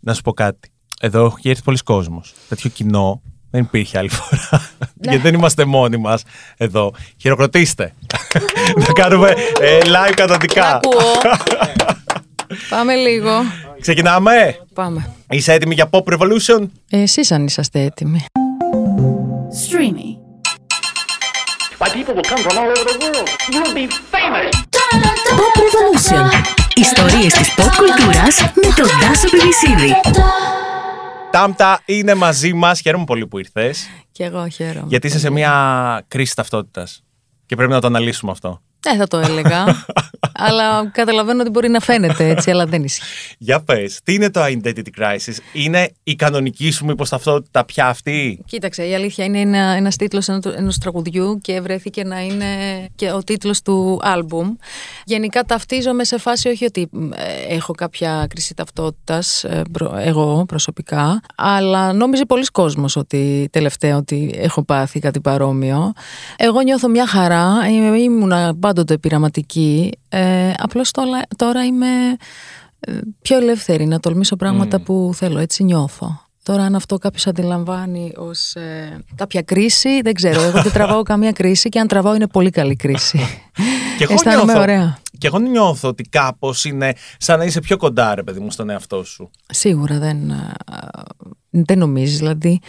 [0.00, 0.70] Να σου πω κάτι.
[1.00, 2.34] Εδώ έχει έρθει πολλοί κόσμος.
[2.48, 4.62] Τέτοιο κοινό δεν υπήρχε άλλη φορά.
[4.94, 6.22] Γιατί δεν είμαστε μόνοι μας
[6.56, 6.92] εδώ.
[7.20, 7.94] Χειροκροτήστε.
[8.76, 10.74] Να κάνουμε ε, live καταδικά.
[10.74, 11.00] Ακούω.
[12.68, 13.30] Πάμε λίγο.
[13.80, 15.14] Ξεκινάμε; Πάμε.
[15.30, 18.24] Είσαι έτοιμη για Pop Revolution; Εσείς αν είσαστε έτοιμοι.
[19.66, 20.10] Streamy.
[21.78, 23.28] Why, people will come from all over the world.
[23.52, 24.52] You'll be famous.
[25.38, 26.59] Pop Revolution.
[26.80, 29.94] Ιστορίες της pop κουλτούρας με τον Τάσο Πιβισίδη.
[31.30, 32.80] Τάμτα είναι μαζί μας.
[32.80, 33.88] Χαίρομαι πολύ που ήρθες.
[34.12, 34.86] Και εγώ χαίρομαι.
[34.88, 37.02] Γιατί είσαι σε μια κρίση ταυτότητας.
[37.46, 38.60] Και πρέπει να το αναλύσουμε αυτό.
[38.80, 39.64] Δεν θα το έλεγα.
[40.32, 43.34] αλλά καταλαβαίνω ότι μπορεί να φαίνεται έτσι, αλλά δεν ισχύει.
[43.38, 48.42] Για πες, τι είναι το identity crisis, Είναι η κανονική σου μήπως ταυτότητα πια αυτή;
[48.46, 52.46] Κοίταξε, η αλήθεια είναι ένα, ένας τίτλος ενός τραγουδιού και βρέθηκε να είναι
[52.94, 54.54] και ο τίτλος του άλμπουμ.
[55.04, 61.20] Γενικά ταυτίζομαι σε φάση όχι ότι ε, έχω κάποια κρίση ταυτότητας ε, προ- εγώ προσωπικά,
[61.36, 65.92] αλλά νόμιζε πολλοί κόσμος ότι τελευταία ότι έχω πάθει κάτι παρόμοιο.
[66.36, 71.86] Εγώ νιώθω μια χαρά, είμαι- ήμουνα πάντοτε πειραματική, ε, απλώς τώρα, τώρα είμαι
[72.80, 76.29] ε, πιο ελεύθερη να τολμήσω πράγματα που θέλω, έτσι νιώθω.
[76.42, 81.32] Τώρα αν αυτό κάποιος αντιλαμβάνει ως ε, κάποια κρίση, δεν ξέρω, εγώ δεν τραβάω καμία
[81.32, 83.18] κρίση και αν τραβάω είναι πολύ καλή κρίση.
[83.98, 84.98] Και εγώ, Αισθάνομαι νιώθω, ωραία.
[85.18, 88.70] και εγώ νιώθω ότι κάπως είναι σαν να είσαι πιο κοντά, ρε παιδί μου, στον
[88.70, 89.30] εαυτό σου.
[89.46, 90.52] Σίγουρα δεν, ε,
[91.50, 92.60] δεν νομίζεις, δηλαδή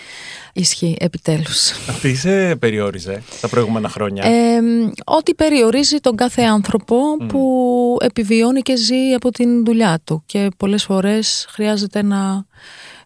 [0.54, 1.72] ισχύει επιτέλους.
[2.02, 4.24] Τι σε περιόριζε τα προηγούμενα χρόνια.
[4.26, 4.60] Ε,
[5.04, 10.84] ό,τι περιορίζει τον κάθε άνθρωπο που επιβιώνει και ζει από την δουλειά του και πολλές
[10.84, 12.46] φορές χρειάζεται να,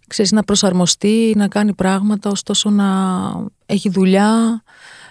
[0.08, 2.86] ξέρεις, να προσαρμοστεί, να κάνει πράγματα ωστόσο να
[3.66, 4.64] έχει δουλειά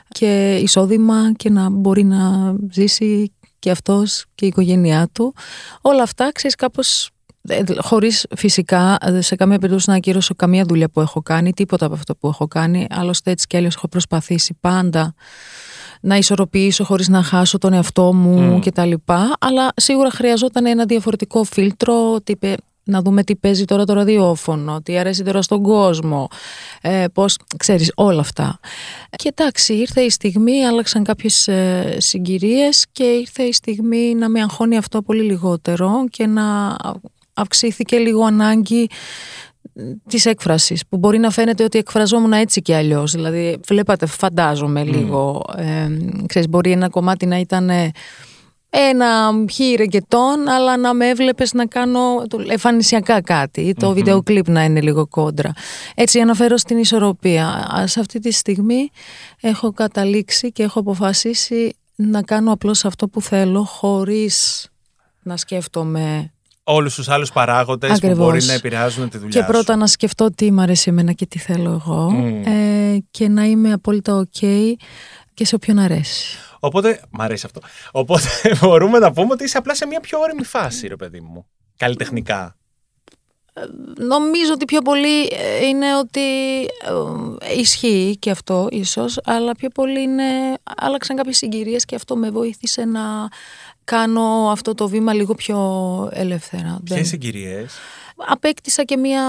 [0.08, 5.34] και εισόδημα και να μπορεί να ζήσει και αυτός και η οικογένειά του.
[5.80, 7.10] Όλα αυτά, ξέρεις, κάπως
[7.48, 11.86] ε, χωρίς φυσικά ε, σε καμία περίπτωση να ακυρώσω καμία δουλειά που έχω κάνει, τίποτα
[11.86, 12.86] από αυτό που έχω κάνει.
[12.90, 15.14] Άλλωστε έτσι κι αλλιώς έχω προσπαθήσει πάντα
[16.00, 19.36] να ισορροπήσω χωρίς να χάσω τον εαυτό μου και τα λοιπά.
[19.40, 24.80] Αλλά σίγουρα χρειαζόταν ένα διαφορετικό φίλτρο, τι παι- να δούμε τι παίζει τώρα το ραδιόφωνο,
[24.82, 26.28] τι αρέσει τώρα στον κόσμο,
[26.80, 28.58] ε, πώς, ξέρεις, όλα αυτά.
[29.16, 34.40] Και εντάξει, ήρθε η στιγμή, άλλαξαν κάποιες ε, συγκυρίες και ήρθε η στιγμή να με
[34.40, 36.76] αγχώνει αυτό πολύ λιγότερο και να
[37.34, 38.88] αυξήθηκε λίγο ανάγκη
[40.08, 43.12] της έκφρασης, που μπορεί να φαίνεται ότι εκφραζόμουν έτσι και αλλιώς.
[43.12, 45.42] Δηλαδή, βλέπατε, φαντάζομαι λίγο.
[45.56, 45.88] Ε,
[46.26, 47.90] ξέρεις, μπορεί ένα κομμάτι να ήταν ε,
[48.90, 54.22] ένα χι ρεγκετόν, αλλά να με έβλεπες να κάνω το- εμφανισιακά κάτι ή το βίντεο
[54.22, 55.52] κλιπ να είναι λίγο κόντρα.
[55.94, 57.46] Έτσι αναφέρω στην ισορροπία.
[57.76, 58.90] Α, Σε αυτή τη στιγμή
[59.40, 64.66] έχω καταλήξει και έχω αποφασίσει να κάνω απλώς αυτό που θέλω χωρίς
[65.22, 66.28] να σκέφτομαι
[66.66, 68.18] Όλους τους άλλους παράγοντες που Ακριβώς.
[68.18, 69.78] μπορεί να επηρεάζουν τη δουλειά και πρώτα σου.
[69.78, 72.42] να σκεφτώ τι μου αρέσει εμένα και τι θέλω εγώ Μμ.
[72.46, 74.46] ε, και να είμαι απόλυτα ok
[75.34, 76.38] και σε όποιον αρέσει.
[76.60, 77.60] Οπότε, μ' αρέσει αυτό.
[77.92, 78.28] Οπότε
[78.60, 81.46] μπορούμε να πούμε ότι είσαι απλά σε μια πιο όρημη φάση, ρε παιδί μου.
[81.76, 82.56] Καλλιτεχνικά.
[83.98, 86.60] Νομίζω ότι πιο πολύ ε, είναι ότι
[87.40, 90.24] ε, ισχύει και αυτό ίσως, αλλά πιο πολύ είναι,
[90.76, 93.00] άλλαξαν κάποιες συγκυρίες και αυτό με βοήθησε να
[93.84, 95.58] κάνω αυτό το βήμα λίγο πιο
[96.12, 96.80] ελεύθερα.
[96.84, 97.74] Ποιες Δεν- συγκυρίες;
[98.16, 99.22] απέκτησα και μία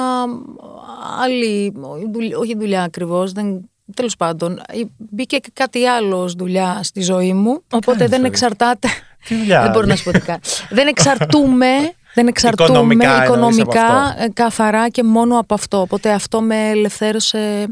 [1.21, 1.73] άλλη,
[2.11, 7.01] δουλ- όχι δουλειά ακριβώς, δεν, τέλος πάντων, ε, μπήκε και κάτι άλλο ως δουλειά στη
[7.01, 8.87] ζωή μου, οπότε κάνεις, δεν ρε; εξαρτάται,
[9.27, 9.61] Τι δουλειά.
[9.61, 10.39] δεν μπορώ να σου πω τι κάνω.
[10.69, 11.67] δεν εξαρτούμε,
[12.13, 14.23] δεν εξαρτούμε Οικονομικά εννοείς από οικονομικά, αυτό.
[14.23, 17.67] ε, καθαρά και μόνο από αυτό, οπότε αυτό με ελευθέρωσε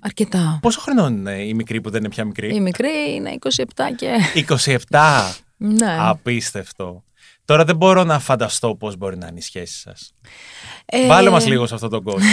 [0.00, 0.58] αρκετά.
[0.62, 3.64] Πόσο χρονών είναι η μικρή που δεν είναι πια μικρή; Η μικρή είναι 27
[3.96, 4.16] και...
[4.88, 4.98] 27.
[5.56, 5.96] ναι.
[6.00, 7.04] Απίστευτο.
[7.44, 10.12] Τώρα δεν μπορώ να φανταστώ πώς μπορεί να είναι η σχέση σας.
[10.86, 12.28] Ε, Βάλε μας λίγο σε αυτόν τον κόσμο.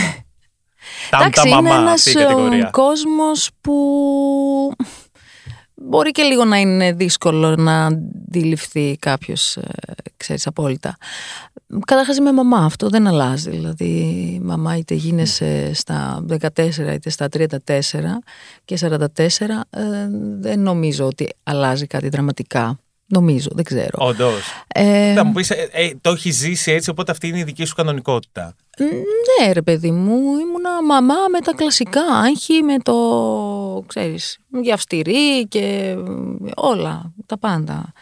[1.09, 2.57] Τάμτα Εντάξει, είναι μαμά ένας αυτή η κατηγορία.
[2.67, 3.73] ε, κόσμος που
[5.75, 9.61] μπορεί και λίγο να είναι δύσκολο να αντιληφθεί κάποιος, ε,
[10.17, 10.97] ξέρεις, απόλυτα.
[11.85, 13.49] Καταρχάς είμαι μαμά, αυτό δεν αλλάζει.
[13.49, 17.47] Δηλαδή, μαμά είτε γίνεσαι στα 14 είτε στα 34
[18.65, 19.81] και 44, ε,
[20.39, 22.79] δεν νομίζω ότι αλλάζει κάτι δραματικά.
[23.09, 23.89] Νομίζω, δεν ξέρω.
[23.93, 24.41] Όντως.
[24.67, 25.51] Ε, Θα μου πεις,
[26.01, 28.55] το έχεις ζήσει έτσι, οπότε αυτή είναι η δική σου κανονικότητα.
[28.83, 35.47] Ναι, ρε παιδί μου, ήμουνα μαμά με τα κλασικά άγχη, με το, ξέρεις, για αυστηρή
[35.47, 35.95] και
[36.55, 37.93] όλα, τα πάντα.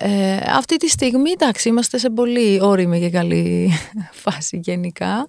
[0.00, 3.70] Ε, αυτή τη στιγμή, εντάξει, είμαστε σε πολύ όρημη και καλή
[4.24, 5.28] φάση γενικά,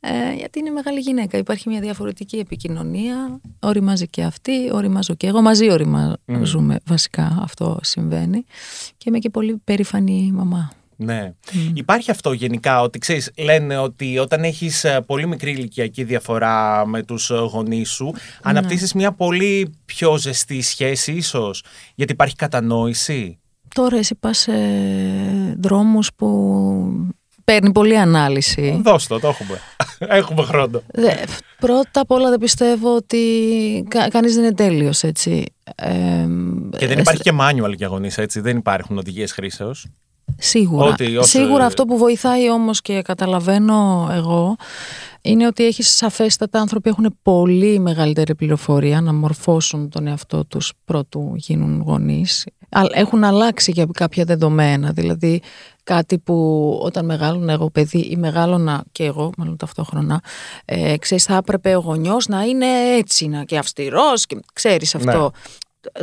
[0.00, 1.38] ε, γιατί είναι μεγάλη γυναίκα.
[1.38, 8.44] Υπάρχει μια διαφορετική επικοινωνία, οριμάζει και αυτή, οριμάζω και εγώ, μαζί οριμάζουμε, βασικά αυτό συμβαίνει
[8.96, 10.70] και είμαι και πολύ περήφανη μαμά.
[11.02, 11.32] Ναι.
[11.74, 17.02] Υπάρχει αυτό γενικά ότι ξέρεις, λένε ότι όταν έχεις ε, πολύ μικρή ηλικιακή διαφορά με
[17.02, 21.62] τους ε, γονείς σου, αναπτύσσεις μια πολύ πιο ζεστή σχέση ίσως,
[21.94, 23.38] γιατί υπάρχει κατανόηση.
[23.74, 24.52] Τώρα εσύ πας σε
[25.58, 26.26] δρόμους που
[27.44, 28.80] παίρνει πολλή ανάλυση.
[28.84, 29.60] Δώσ' το, το έχουμε.
[30.18, 30.82] έχουμε χρόνο.
[30.92, 31.12] Δε,
[31.60, 33.18] πρώτα απ' όλα δεν πιστεύω ότι
[33.88, 35.44] κα, κανείς δεν είναι τέλειος, έτσι.
[35.74, 36.26] Ε,
[36.78, 38.40] Και δεν υπάρχει και manual για γονείς, έτσι.
[38.40, 39.86] Δεν υπάρχουν οδηγίες χρήσεως.
[40.38, 40.86] Σίγουρα.
[40.88, 44.56] Ότι όσο- Σίγουρα αυτό που βοηθάει όμως και καταλαβαίνω εγώ
[45.22, 51.32] είναι ότι έχεις σαφέστατα άνθρωποι έχουν πολύ μεγαλύτερη πληροφορία να μορφώσουν τον εαυτό τους πρώτου
[51.36, 52.46] γίνουν γονείς.
[52.70, 55.42] Α- Έχουν αλλάξει για κάποια δεδομένα, δηλαδή
[55.84, 56.34] κάτι που
[56.82, 60.20] όταν μεγάλωνα εγώ παιδί ή μεγάλωνα και εγώ, μάλλον ταυτόχρονα,
[60.64, 62.66] ε, ξέρεις θα έπρεπε ο γονιός να είναι
[62.96, 65.30] έτσι, να και αυστηρός και ξέρεις αυτό.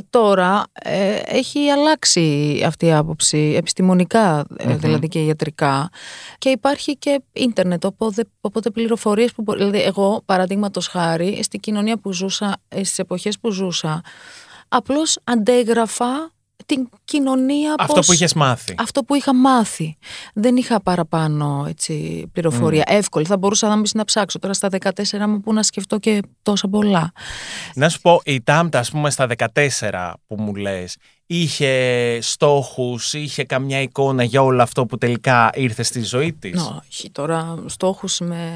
[0.09, 5.89] Τώρα ε, έχει αλλάξει αυτή η άποψη επιστημονικά ε, δηλαδή και ιατρικά.
[6.37, 11.97] Και υπάρχει και ίντερνετ οπότε, οπότε πληροφορίες που μπορεί, δηλαδή εγώ παραδείγματος χάρη στην κοινωνία
[11.97, 14.01] που ζούσα ε, στις εποχές που ζούσα
[14.67, 16.31] απλώς αντέγραφα
[16.67, 18.75] την κοινωνία Αυτό πώς- που είχες μάθει.
[18.77, 19.97] αυτό που είχα μάθει.
[20.33, 22.83] Δεν είχα παραπάνω έτσι, πληροφορία.
[22.87, 23.25] Εύκολη.
[23.25, 26.67] Θα μπορούσα να μπεις να ψάξω τώρα στα 14 μου που να σκεφτώ και τόσα
[26.67, 27.11] πολλά.
[27.75, 33.43] Να σου πω, η Τάμτα, ας πούμε, στα 14 που μου λες, είχε στόχους, είχε
[33.43, 38.51] καμιά εικόνα για όλο αυτό που τελικά ήρθε στη ζωή της; Όχι, τώρα στόχους με...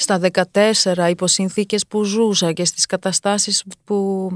[0.00, 4.28] Στα 14 υπό συνθήκες που ζούσα και στις καταστάσεις που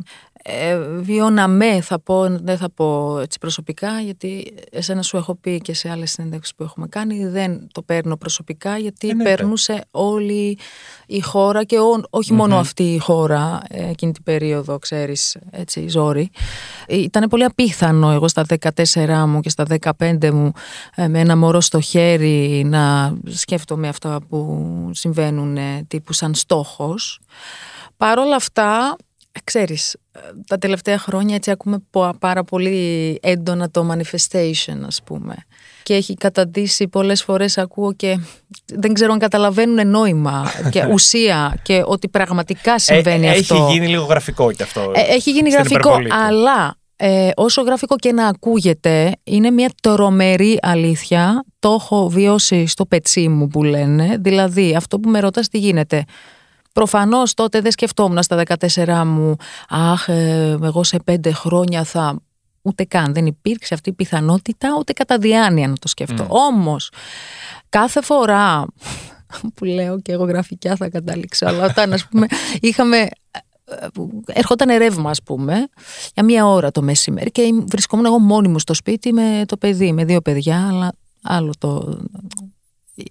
[0.45, 5.75] ε, βιώναμε θα πω, δεν θα πω έτσι προσωπικά γιατί εσένα σου έχω πει και
[5.75, 9.35] σε άλλες συνέντευξεις που έχουμε κάνει δεν το παίρνω προσωπικά γιατί Εννοείται.
[9.35, 10.59] περνούσε όλη
[11.07, 15.89] η χώρα και ό, όχι μόνο αυτή η χώρα ε, εκείνη την περίοδο ξέρεις έτσι
[15.89, 16.31] ζόρι
[16.89, 18.45] ήταν πολύ απίθανο εγώ στα
[18.95, 19.65] 14 μου και στα
[19.99, 20.53] 15 μου
[20.95, 27.21] ε, με ένα μωρό στο χέρι να σκέφτομαι αυτά που συμβαίνουν ε, τύπου σαν στόχος.
[27.97, 28.97] Παρ' όλα αυτά,
[29.45, 35.35] ξέρεις, ε, τα τελευταία χρόνια έτσι ακούμε πο- πάρα πολύ έντονα το manifestation, ας πούμε.
[35.83, 38.19] Και έχει καταντήσει πολλές φορές ακούω και
[38.75, 43.55] δεν ξέρω αν καταλαβαίνουν νόημα και ουσία και ότι πραγματικά συμβαίνει Ε, αυτό.
[43.55, 44.93] Έχει γίνει λίγο γραφικό κι αυτό.
[44.95, 46.15] Ε, έχει γίνει στην γραφικό, υπερβολή του.
[46.17, 51.45] αλλά ε, όσο γραφικό και να ακούγεται, είναι μια τρομερή αλήθεια.
[51.59, 54.17] Το έχω βιώσει στο πετσί μου που λένε.
[54.21, 56.05] Δηλαδή, αυτό που με ρωτάς τι γίνεται;
[56.73, 58.43] Προφανώς τότε δεν σκεφτόμουν στα
[58.77, 59.37] 14 μου
[59.69, 62.17] «Αχ, ε, εγώ σε πέντε χρόνια θα...»
[62.65, 66.27] Ούτε καν, δεν υπήρξε αυτή η πιθανότητα, ούτε κατά διάνοια να το σκεφτώ.
[66.29, 66.91] Όμως,
[67.69, 68.65] κάθε φορά
[69.55, 72.27] που λέω και εγώ γραφικιά θα καταλήξω, αλλά όταν ας πούμε
[72.61, 72.97] είχαμε
[73.65, 75.67] ε, που ερχόταν ρεύμα ας πούμε
[76.15, 79.57] για μία ώρα το μεσημέρι και ήμ- βρισκόμουν εγώ μόνη μου στο σπίτι με το
[79.57, 80.93] παιδί, με δύο παιδιά αλλά
[81.23, 81.99] άλλο το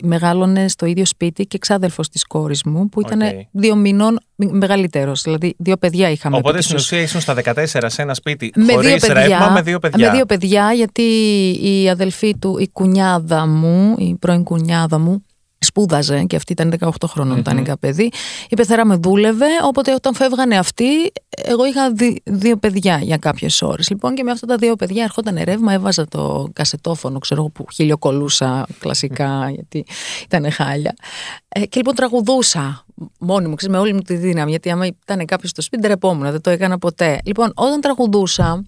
[0.04, 3.28] μεγάλωνε στο ίδιο σπίτι και εξάδελφος της κόρης μου που ήταν Οκ.
[3.52, 7.34] δύο μηνών μη- μεγαλύτερος δηλαδή δύο παιδιά είχαμε Οπότε επί στην της ουσία ήσουν στα
[7.34, 10.10] 14 σε ένα σπίτι με δύο χωρίς παιδιά, ρεύμα με δύο παιδιά.
[10.10, 11.02] Με δύο παιδιά, γιατί
[11.62, 15.26] η αδελφή του, η κουνιάδα μου, η πρώην κουνιάδα μου,
[15.64, 18.12] σπούδαζε και αυτή ήταν 18 χρονων όταν είχα παιδί.
[18.50, 20.86] Η πεθερά με δούλευε, οπότε όταν φεύγανε αυτοί,
[21.30, 23.90] εγώ είχα δι- δύο παιδιά για κάποιες ώρες.
[23.90, 27.66] Λοιπόν, και με αυτά τα δύο παιδιά ερχόταν ρεύμα, έβαζα το κασετόφωνο, ξέρω εγώ, που
[27.74, 29.86] χιλιοκολούσα κλασικά, γιατί
[30.26, 30.94] ήταν χάλια.
[31.48, 32.86] Ε, και λοιπόν τραγουδούσα
[33.20, 36.32] μόνη μου, ξέρεις, με όλη μου τη δύναμη, γιατί άμα ήταν κάποιος στο σπίτι, τρεπόμουν,
[36.32, 37.20] δεν το έκανα ποτέ.
[37.26, 38.66] Λοιπόν, όταν τραγουδούσα,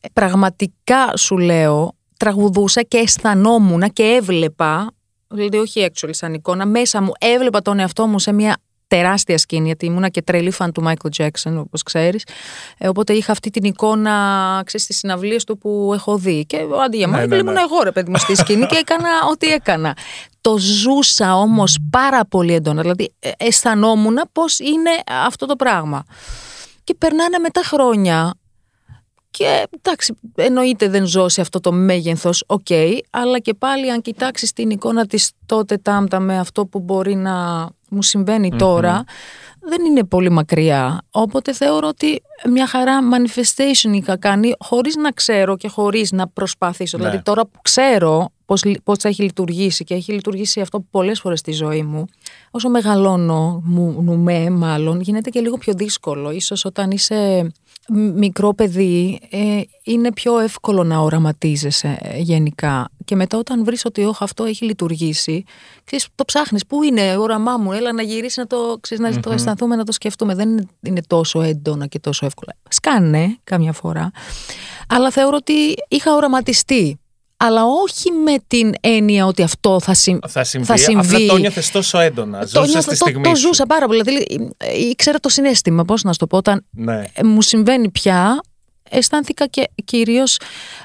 [0.00, 4.90] ε, πραγματικά σου λέω, τραγουδούσα και αισθανόμουν και έβλεπα,
[5.30, 8.56] δηλαδή όχι actually σαν εικόνα, μέσα μου έβλεπα τον εαυτό μου σε μια
[8.86, 12.24] τεράστια σκηνή, γιατί ήμουνα και τρελή φαν του Michael Jackson, όπως ξέρεις.
[12.78, 14.12] Ε, οπότε είχα αυτή την εικόνα,
[14.64, 16.44] ξέρεις, στις συναυλίες του που έχω δει.
[16.46, 17.40] Και αντί για Ναι, Michael ναι, ναι.
[17.40, 19.96] ήμουν εγώ, ρε παιδί μου, στη σκηνή και έκανα ό,τι έκανα.
[20.40, 24.90] Το ζούσα όμως πάρα πολύ έντονα, δηλαδή ε, αισθανόμουν πώς είναι
[25.24, 26.04] αυτό το πράγμα.
[26.84, 28.34] Και περνάνε μετά χρόνια
[29.30, 32.66] και εντάξει, εννοείται δεν ζω σε αυτό το μέγεθος, οκ,
[33.10, 37.68] αλλά και πάλι αν κοιτάξεις την εικόνα της τότε Τάμτα με αυτό που μπορεί να
[37.90, 39.04] μου συμβαίνει τώρα,
[39.60, 41.02] δεν είναι πολύ μακριά.
[41.10, 46.98] Οπότε θεωρώ ότι μια χαρά manifestation είχα κάνει χωρίς να ξέρω και χωρίς να προσπαθήσω.
[46.98, 47.04] Ναι.
[47.04, 51.20] Δηλαδή τώρα που ξέρω πώς, λει- πώς θα έχει λειτουργήσει και έχει λειτουργήσει αυτό πολλές
[51.20, 52.04] φορές στη ζωή μου,
[52.50, 56.30] όσο μεγαλώνω, μου, νουμέ μάλλον, γίνεται και λίγο πιο δύσκολο.
[56.30, 57.48] Ίσως όταν είσαι μ-
[57.92, 62.88] μικρό παιδί ε, είναι πιο εύκολο να οραματίζεσαι ε, γενικά.
[63.04, 65.44] Και μετά όταν βρεις ότι όχι αυτό έχει λειτουργήσει
[65.84, 69.32] ξέρεις, το ψάχνεις, πού είναι όραμά μου έλα να γυρίσεις να το, ξέρεις, να το
[69.32, 70.34] αισθανθούμε να το σκεφτούμε.
[70.34, 72.52] Δεν είναι, είναι τόσο έντονα και τόσο εύκολα.
[72.68, 74.10] Σκάνε καμιά φορά.
[74.88, 75.52] Αλλά θεωρώ ότι
[75.88, 77.00] είχα οραματιστεί
[77.42, 80.18] αλλά όχι με την έννοια ότι αυτό θα, συμ...
[80.28, 80.66] Θα συμβεί.
[80.66, 81.14] θα συμβεί.
[81.14, 82.38] Απλά το νιώθες τόσο έντονα.
[82.40, 83.46] Το, Ζούσες νιώθω- τη το, στιγμή το σου.
[83.46, 84.02] ζούσα πάρα πολύ.
[84.02, 87.02] Δηλαδή, ε, ήξερα το συνέστημα, πώς να σου το πω, όταν Ναι.
[87.14, 88.40] ε, μου συμβαίνει πια,
[88.90, 90.36] αισθάνθηκα και κυρίως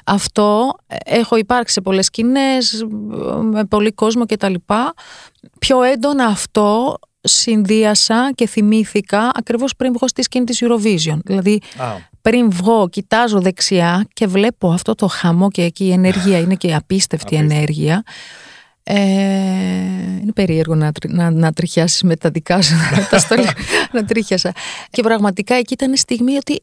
[0.04, 2.86] αυτό, ε, έχω υπάρξει σε πολλές σκηνές, ε,
[3.42, 4.54] με πολύ κόσμο κτλ.
[5.58, 11.18] Πιο έντονα αυτό συνδύασα και θυμήθηκα ακριβώς πριν βγω στη σκηνή της Eurovision.
[11.24, 11.84] Δηλαδή, Α,
[12.30, 16.74] πριν βγω, κοιτάζω δεξιά και βλέπω αυτό το χαμό και εκεί η ενέργεια είναι και
[16.74, 17.54] απίστευτη Απίστευτη.
[17.54, 18.02] ενέργεια.
[18.82, 18.94] Ε,
[20.22, 22.74] είναι περίεργο να, τρι- να, να τριχιάσεις με τα δικά σου,
[23.10, 23.52] τα στόλια,
[23.92, 24.52] να τρίχιασα.
[24.90, 26.60] Και πραγματικά εκεί ήταν η στιγμή ότι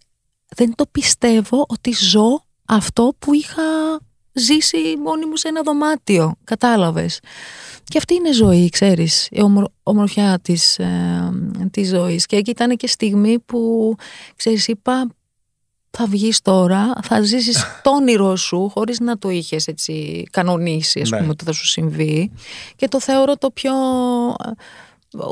[0.55, 3.63] δεν το πιστεύω ότι ζω αυτό που είχα
[4.33, 6.35] ζήσει μόνη μου σε ένα δωμάτιο.
[6.43, 7.19] Κατάλαβες.
[7.83, 11.29] Και αυτή είναι ζωή, ξέρεις, η ομορ- ομορφιά της, ε,
[11.71, 12.25] της ζωής.
[12.25, 13.95] Και εκεί ήταν και στιγμή που,
[14.35, 15.07] ξέρεις, είπα,
[15.97, 21.09] θα βγεις τώρα, θα ζήσεις το όνειρό σου χωρίς να το είχες έτσι κανονίσει, ας
[21.09, 21.17] Ναι.
[21.17, 22.31] πούμε, ότι θα σου συμβεί.
[22.75, 23.71] Και το θεωρώ το πιο...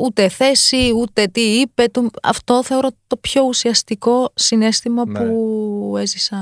[0.04, 1.84] Ούτε θέση, ούτε τι είπε.
[1.92, 5.20] το- Αυτό θεωρώ το πιο ουσιαστικό συνέστημα Ναι.
[5.20, 6.38] που έζησα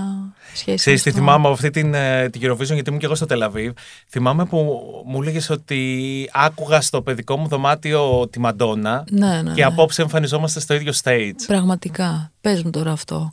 [0.54, 1.26] σχέση Ξέρεις τι με αυτό.
[1.26, 3.72] θυμάμαι από αυτή την, ε, την Eurovision, γιατί ήμουν και εγώ στο Τελαβίβ.
[4.10, 4.58] Θυμάμαι που
[5.06, 9.68] μου έλεγες ότι άκουγα στο παιδικό μου δωμάτιο τη Μαντόνα Ναι, ναι, και ναι.
[9.68, 11.32] απόψε εμφανιζόμαστε στο ίδιο stage.
[11.48, 12.32] Πραγματικά.
[12.42, 13.32] Πες μου τώρα αυτό.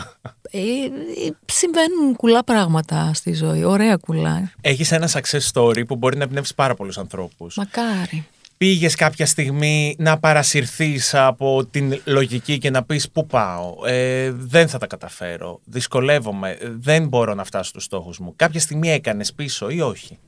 [0.50, 3.64] ε, ε, συμβαίνουν κουλά πράγματα στη ζωή.
[3.64, 4.52] Ωραία κουλά.
[4.60, 7.56] Έχεις ένα success story που μπορεί να εμπνεύσει πάρα πολλούς ανθρώπους.
[7.56, 8.26] Μακάρι.
[8.58, 14.68] Πήγες κάποια στιγμή να παρασυρθείς από την λογική και να πεις πού πάω, ε, δεν
[14.68, 18.32] θα τα καταφέρω, δυσκολεύομαι, ε, δεν μπορώ να φτάσω στους στόχους μου.
[18.36, 20.18] Κάποια στιγμή έκανες πίσω ή όχι;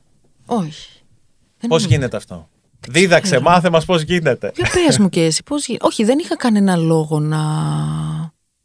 [0.45, 0.89] Όχι.
[1.57, 1.93] Δεν Πώς είναι.
[1.93, 2.49] γίνεται αυτό;
[2.89, 4.51] Δίδαξε, μάθε μας πώς γίνεται.
[4.55, 5.85] Για πες μου και εσύ πώς γίνεται.
[5.85, 7.39] Όχι, δεν είχα κανένα λόγο να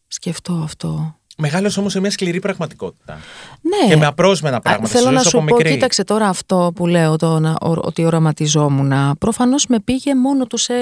[0.07, 1.19] σκεφτώ αυτό.
[1.39, 3.19] Μεγάλος όμως σε μια σκληρή πραγματικότητα.
[3.61, 3.89] Ναι.
[3.89, 4.89] Και με απρόσμενα Α, πράγματα.
[4.89, 5.73] Θέλω Στη ζωή να σου σου από πω, μικρή.
[5.73, 9.17] κοίταξε τώρα αυτό που λέω το, να, ο- ότι οραματιζόμουν.
[9.19, 10.73] Προφανώς με πήγε μόνο του σε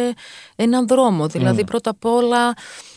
[0.56, 1.26] έναν δρόμο.
[1.26, 2.52] Δηλαδή πρώτα απ' όλα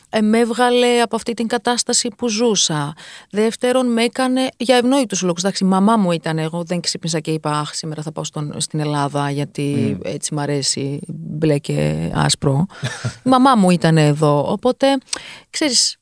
[0.10, 2.94] ε, με έβγαλε από αυτή την κατάσταση που ζούσα.
[3.30, 5.42] Δεύτερον με έκανε για ευνόητους λόγους.
[5.44, 8.54] Εντάξει, η μαμά μου ήταν εγώ, δεν ξύπνησα και είπα αχ σήμερα θα πάω στον,
[8.58, 12.66] στην Ελλάδα γιατί έτσι μ' αρέσει μπλε και άσπρο.
[13.26, 14.52] η μαμά μου ήταν εδώ.
[14.52, 14.88] Οπότε,
[15.50, 15.98] ξέρεις,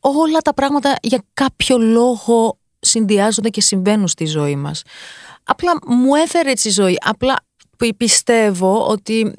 [0.00, 4.82] όλα τα πράγματα για κάποιο λόγο συνδυάζονται και συμβαίνουν στη ζωή μας.
[5.44, 6.96] Απλά μου έφερε έτσι η ζωή.
[7.00, 7.36] Απλά
[7.76, 9.34] πι- πιστεύω ότι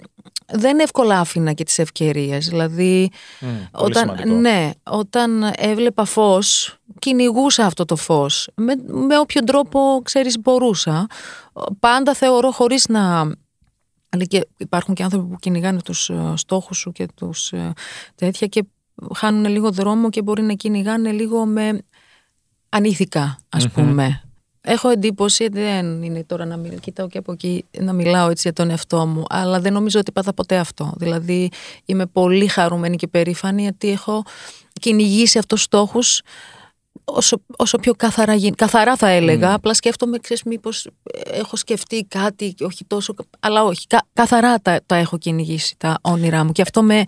[0.53, 2.48] δεν εύκολα άφηνα και τις ευκαιρίες.
[2.48, 4.36] Δηλαδή, Μμ, πολύ όταν, σημαντικό.
[4.36, 8.50] ναι, όταν έβλεπα φως, κυνηγούσα αυτό το φως.
[8.56, 11.08] Με, με όποιο τρόπο, ξέρεις, μπορούσα.
[11.80, 13.20] Πάντα θεωρώ χωρίς να...
[14.13, 17.74] Αλλά και υπάρχουν και άνθρωποι που κυνηγάνε τους ε, στόχους σου και τους ε,
[18.15, 18.63] τέτοια και
[19.15, 21.79] χάνουν λίγο δρόμο και μπορεί να κυνηγάνε λίγο με
[22.70, 24.22] ανήθικα, ας πούμε.
[24.63, 28.53] Έχω εντύπωση, δεν είναι τώρα να μιλ, κοιτάω και από εκεί να μιλάω έτσι για
[28.53, 30.93] τον εαυτό μου, αλλά δεν νομίζω ότι πάθα ποτέ αυτό.
[30.98, 31.50] Δηλαδή
[31.86, 34.24] είμαι πολύ χαρούμενη και περήφανη γιατί έχω
[34.79, 36.22] κυνηγήσει αυτούς τους στόχους
[37.03, 40.91] όσο, όσο πιο καθαρά, γι- καθαρά θα έλεγα, απλά σκέφτομαι, ξέρεις, μήπως ε,
[41.39, 45.98] έχω σκεφτεί κάτι, και όχι τόσο, αλλά όχι, κα- καθαρά τα, τα έχω κυνηγήσει τα
[46.01, 47.03] όνειρά μου και αυτό με,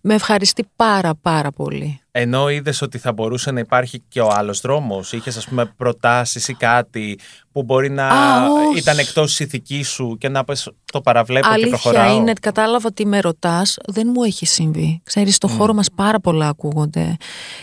[0.00, 2.00] με ευχαριστεί πάρα πάρα πολύ.
[2.12, 6.48] Ενώ είδες ότι θα μπορούσε να υπάρχει και ο άλλος δρόμος, είχες ας πούμε προτάσεις
[6.48, 7.18] ή κάτι
[7.52, 8.78] που μπορεί να Α, όχι.
[8.78, 12.16] ήταν εκτός της ηθικής σου και να πες το παραβλέπω και Αλήθεια προχωράω.
[12.16, 15.00] είναι, κατάλαβα ότι με ρωτάς, δεν μου έχει συμβεί.
[15.04, 17.16] Ξέρεις, στο χώρο μας πάρα πολλά ακούγονται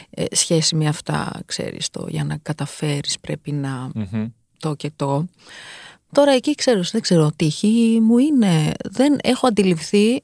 [0.10, 4.26] ε, σχέση με αυτά, ξέρεις, το για να καταφέρεις πρέπει να Μμμ.
[4.60, 5.26] το και το.
[6.12, 10.22] Τώρα εκεί ξέρω, δεν ξέρω, τύχη μου είναι, δεν έχω αντιληφθεί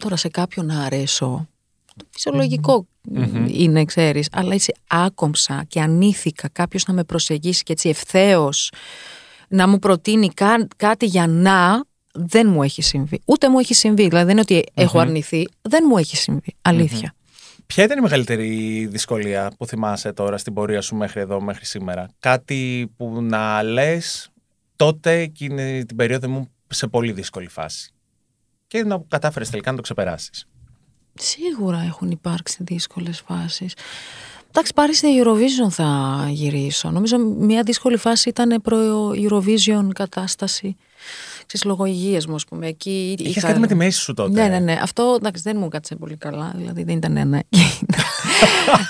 [0.00, 1.48] τώρα σε κάποιον να αρέσω.
[1.96, 2.86] Το φυσιολογικο
[3.46, 8.72] είναι, ξέρεις, αλλά έτσι άκομψα και ανήθηκα κάποιος να με προσεγγίσει και έτσι ευθέως
[9.48, 13.20] να μου προτείνει κα- κάτι για να δεν μου έχει συμβεί.
[13.24, 14.08] Ούτε μου έχει συμβεί.
[14.08, 15.48] Δηλαδή δεν είναι ότι έχω αρνηθεί.
[15.62, 16.54] Δεν μου έχει συμβεί.
[16.62, 17.14] Αλήθεια.
[17.66, 22.08] Ποια ήταν η μεγαλύτερη δυσκολία που θυμάσαι τώρα στην πορεία σου μέχρι εδώ, μέχρι σήμερα;
[22.18, 24.30] Κάτι που να λες
[24.76, 27.92] τότε εκείνη την περίοδο μου σε πολύ δύσκολη φάση.
[28.70, 30.46] Και να κατάφερες τελικά να το ξεπεράσεις.
[31.14, 33.74] Σίγουρα έχουν υπάρξει δύσκολες φάσεις.
[34.48, 36.90] Εντάξει, πάρει στην Eurovision θα γυρίσω.
[36.90, 40.76] Νομίζω μια δύσκολη φάση ήταν προ Eurovision κατάσταση.
[41.46, 42.66] Ξέρεις, λόγω υγείας μου, ας πούμε.
[42.66, 44.30] Εκεί Είχες είχα- κάτι με τη μέση σου τότε.
[44.42, 44.78] Ναι, ναι, ναι.
[44.82, 46.52] Αυτό εντάξει, δεν μου κάτσε πολύ καλά.
[46.56, 47.44] Δηλαδή δεν ήταν ανάγκη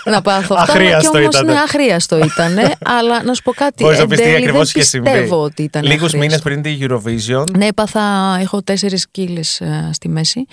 [0.04, 0.72] να πάθω αυτό.
[0.72, 1.52] Αχρίαστο και όμως, ήτανε.
[1.52, 2.58] Ναι, αχρίαστο ήταν.
[2.98, 3.82] αλλά να σου πω κάτι.
[3.82, 5.10] Μπορείς να εν πεις τι τέλει, ακριβώς δεν είχε συμβεί.
[5.10, 6.18] πιστεύω ότι ήταν Λίγους αχρίαστο.
[6.18, 7.56] μήνες πριν τη Eurovision.
[7.56, 10.44] Ναι, έπαθα, έχω τέσσερις κύλες ε, στη μέση.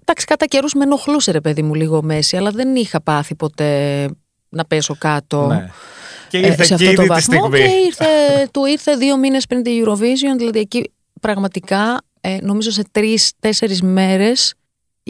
[0.00, 4.06] Εντάξει, κατά καιρούς με ενοχλούσε ρε παιδί μου λίγο μέση, αλλά δεν είχα πάθει ποτέ
[4.48, 5.46] να πέσω κάτω.
[5.46, 5.70] Ναι.
[6.28, 7.58] Και ήρθε ε, σε αυτό εκείνη το τη βαθμό στιγμή.
[7.58, 8.04] και ήρθε,
[8.52, 14.54] του ήρθε δύο μήνες πριν τη Eurovision, δηλαδή εκεί πραγματικά ε, νομίζω σε τρεις-τέσσερις μέρες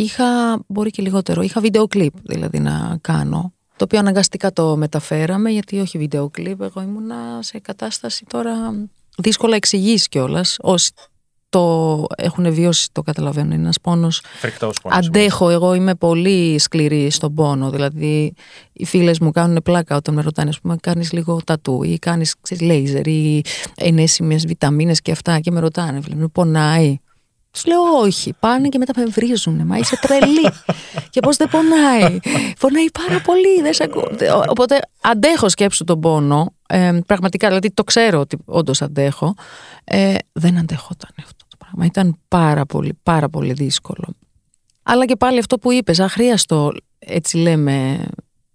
[0.02, 3.52] είχα, μπορεί και λιγότερο, είχα βίντεο κλιπ δηλαδή να κάνω.
[3.76, 8.74] Το οποίο αναγκαστικά το μεταφέραμε γιατί όχι βίντεο κλιπ, εγώ ήμουνα σε κατάσταση τώρα
[9.18, 10.56] δύσκολα εξηγήσει κιόλας.
[10.60, 10.92] Όσοι
[11.48, 14.98] το έχουν βιώσει το καταλαβαίνουν, είναι ένας πόνος Φρικτός πόνος.
[14.98, 17.70] Αντέχω, εγώ είμαι πολύ σκληρή στον πόνο.
[17.70, 18.34] Δηλαδή,
[18.72, 22.34] οι φίλες μου κάνουν πλάκα όταν με ρωτάνε, ας πούμε, κάνεις λίγο τατού ή κάνεις
[22.60, 23.42] λέιζερ ή
[23.76, 25.40] ενέσιμε βιταμίνες και αυτά.
[25.40, 26.98] Και με ρωτάνε, βλέπουν, πονάει.
[27.50, 28.34] Τους λέω όχι.
[28.40, 29.66] Πάνε και μετά με βρίζουν.
[29.66, 30.50] Μα είσαι τρελή.
[31.10, 32.18] και πώς δεν πονάει.
[32.58, 33.62] Πονάει πάρα πολύ.
[33.62, 34.10] Δεν σε ακούω.
[34.48, 36.54] Οπότε αντέχω σκέψου τον πόνο.
[36.68, 39.34] Ε, πραγματικά, δηλαδή το ξέρω ότι όντως αντέχω.
[39.84, 41.84] Ε, δεν αντέχονταν αυτό το πράγμα.
[41.84, 44.14] Ήταν πάρα πολύ, πάρα πολύ δύσκολο.
[44.82, 48.06] Αλλά και πάλι αυτό που είπες, αχρίαστο, έτσι λέμε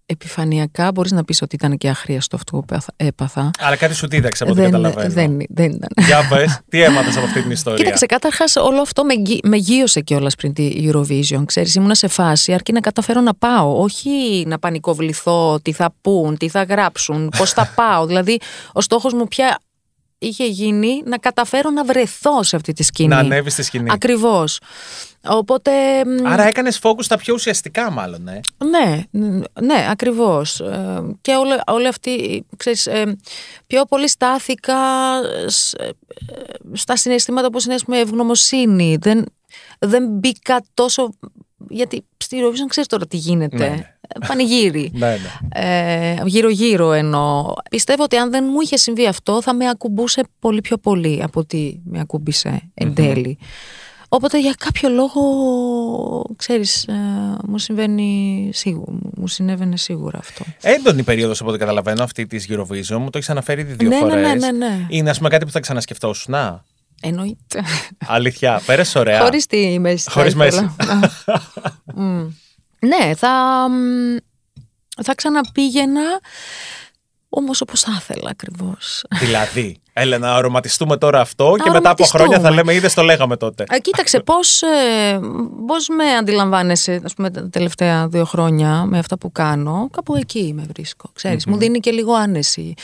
[0.06, 3.50] επιφανειακά, μπορείς να πεις ότι ήταν και αχρίαστο αυτό που έπαθα- έπαθα.
[3.58, 5.12] Αλλά κάτι σου δίδαξε από ό,τι δεν, καταλαβαίνω.
[5.12, 5.88] δεν, δεν ήταν.
[6.06, 9.56] Για πες, τι έμαθες από αυτή την ιστορία; Κοίταξε, καταρχάς όλο αυτό με, γύ- με
[9.56, 11.42] γύρωσε κιόλας πριν τη Eurovision.
[11.44, 13.80] Ξέρεις, ήμουνα σε φάση αρκεί να καταφέρω να πάω.
[13.80, 18.06] Όχι να πανικοβληθώ, τι θα πούν, τι θα γράψουν, πώς θα πάω.
[18.06, 18.38] δηλαδή,
[18.72, 19.58] ο στόχος μου πια
[20.26, 23.08] είχε γίνει να καταφέρω να βρεθώ σε αυτή τη σκηνή.
[23.08, 23.90] Να ανέβεις στη σκηνή.
[23.92, 24.58] Ακριβώς.
[25.28, 25.70] Οπότε.
[26.04, 28.40] μ, Άρα έκανες focus στα πιο ουσιαστικά, μάλλον, ε.
[28.64, 30.60] Ναι, ν- ναι, ακριβώς.
[30.60, 33.16] Ε, Και όλη, όλη αυτή, ξέρεις, ε,
[33.66, 34.74] πιο πολύ στάθηκα
[35.46, 35.88] σ- ε,
[36.72, 38.96] στα συναισθήματα που είναι, ας πούμε, ευγνωμοσύνη.
[39.00, 39.24] Δεν,
[39.78, 41.10] δεν μπήκα τόσο,
[41.68, 43.56] γιατί στη Eurovision ξέρεις τώρα τι γίνεται.
[43.56, 43.74] Ναι, ναι.
[43.74, 43.95] Ε,
[44.26, 44.90] Πανηγύρι.
[44.94, 45.60] Ναι, ναι.
[45.60, 47.52] Ε, γύρω-γύρω εννοώ.
[47.70, 51.40] Πιστεύω ότι αν δεν μου είχε συμβεί αυτό θα με ακουμπούσε πολύ πιο πολύ από
[51.40, 53.38] ότι με ακούμπησε εν τέλει.
[54.08, 55.22] Οπότε για κάποιο λόγο,
[56.36, 56.92] ξέρεις, ε,
[57.46, 60.44] μου συμβαίνει σίγουρα, μου συνέβαινε σίγουρα αυτό.
[60.62, 62.96] Έντονη περίοδος από ό,τι καταλαβαίνω αυτή της Eurovision.
[62.98, 64.22] Μου το έχει αναφέρει ήδη δύο Ναι, ναι, φορές.
[64.24, 64.86] ναι, ναι, ναι.
[64.88, 66.32] Είναι, ας πούμε, κάτι που θα ξανασκεφτόσουν.
[66.32, 66.64] Να,
[67.02, 67.62] Εννοείται.
[68.06, 68.62] αλήθεια.
[68.66, 69.20] Πέρασε ωραία.
[69.20, 70.04] Χωρίς τη μέση.
[70.04, 70.74] θα Χωρίς ήθελα.
[72.86, 73.04] Μμ.
[73.06, 74.16] ναι, θα, μ,
[75.02, 76.20] θα ξαναπήγαινα,
[77.28, 79.04] όμως όπως θα ήθελα ακριβώς.
[79.20, 82.22] δηλαδή, έλα να αρωματιστούμε τώρα αυτό και μετά από αρωματιστούμε.
[82.24, 83.64] χρόνια θα λέμε, είδες το λέγαμε τότε.
[83.68, 85.18] Ε, κοίταξε, πώς, ε,
[85.66, 90.52] πώς με αντιλαμβάνεσαι ας πούμε, τα τελευταία δύο χρόνια με αυτά που κάνω, κάπου εκεί
[90.54, 91.46] με βρίσκω, ξέρεις.
[91.46, 92.74] Μου δίνει και λίγο άνεση.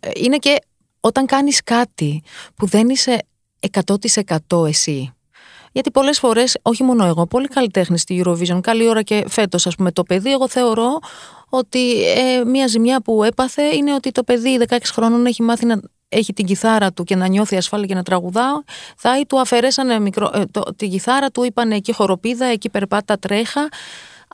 [0.00, 0.58] Ε, Είναι και
[1.00, 2.22] όταν κάνεις κάτι
[2.54, 3.18] που δεν είσαι
[4.50, 5.12] 100% εσύ.
[5.72, 9.74] Γιατί πολλές φορές, όχι μόνο εγώ, πολλοί καλλιτέχνες στη Eurovision, καλή ώρα και φέτος ας
[9.74, 10.98] πούμε το παιδί, εγώ θεωρώ
[11.48, 15.80] ότι ε, μια ζημιά που έπαθε είναι ότι το παιδί 16 χρόνων έχει μάθει να
[16.08, 18.64] έχει την κιθάρα του και να νιώθει ασφάλεια και να τραγουδά,
[18.96, 23.18] θα ή του αφαιρέσανε μικρό, ε, το, την κιθάρα του, είπανε εκεί χοροπίδα, εκεί περπάτα
[23.18, 23.68] τρέχα.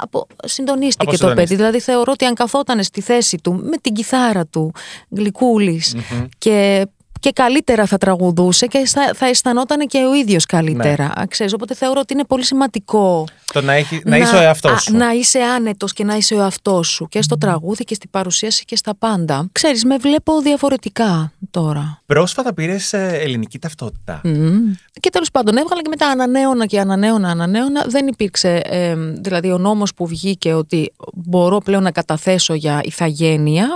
[0.01, 1.46] Από, συντονίστηκε το Αποσυντονίστηκε.
[1.46, 1.55] παιδί.
[1.55, 4.72] Δηλαδή θεωρώ ότι αν καθόταν στη θέση του με την κιθάρα του,
[5.11, 5.96] γλυκούλης,
[6.38, 6.87] και,
[7.20, 11.12] και καλύτερα θα τραγουδούσε και θα, θα αισθανόταν και ο ίδιος καλύτερα.
[11.18, 11.26] Ναι.
[11.26, 14.78] Ξέρεις, οπότε θεωρώ ότι είναι πολύ σημαντικό Το να, έχει, να, είσαι ο εαυτός α,
[14.78, 14.96] σου.
[14.96, 18.64] να είσαι άνετος και να είσαι ο εαυτός σου και στο τραγούδι και στην παρουσίαση
[18.64, 19.48] και στα πάντα.
[19.52, 22.02] Ξέρεις, με βλέπω διαφορετικά τώρα.
[22.07, 24.20] Πρόσφατα πήρες ελληνική ταυτότητα.
[24.24, 24.72] Μμμ.
[25.00, 27.85] Και τέλος πάντων έβγαλα και μετά ανανέωνα και ανανέωνα, ανανέωνα.
[27.87, 33.66] Δεν υπήρξε, ε, δηλαδή ο νόμος που βγήκε ότι μπορώ πλέον να καταθέσω για ηθαγένεια.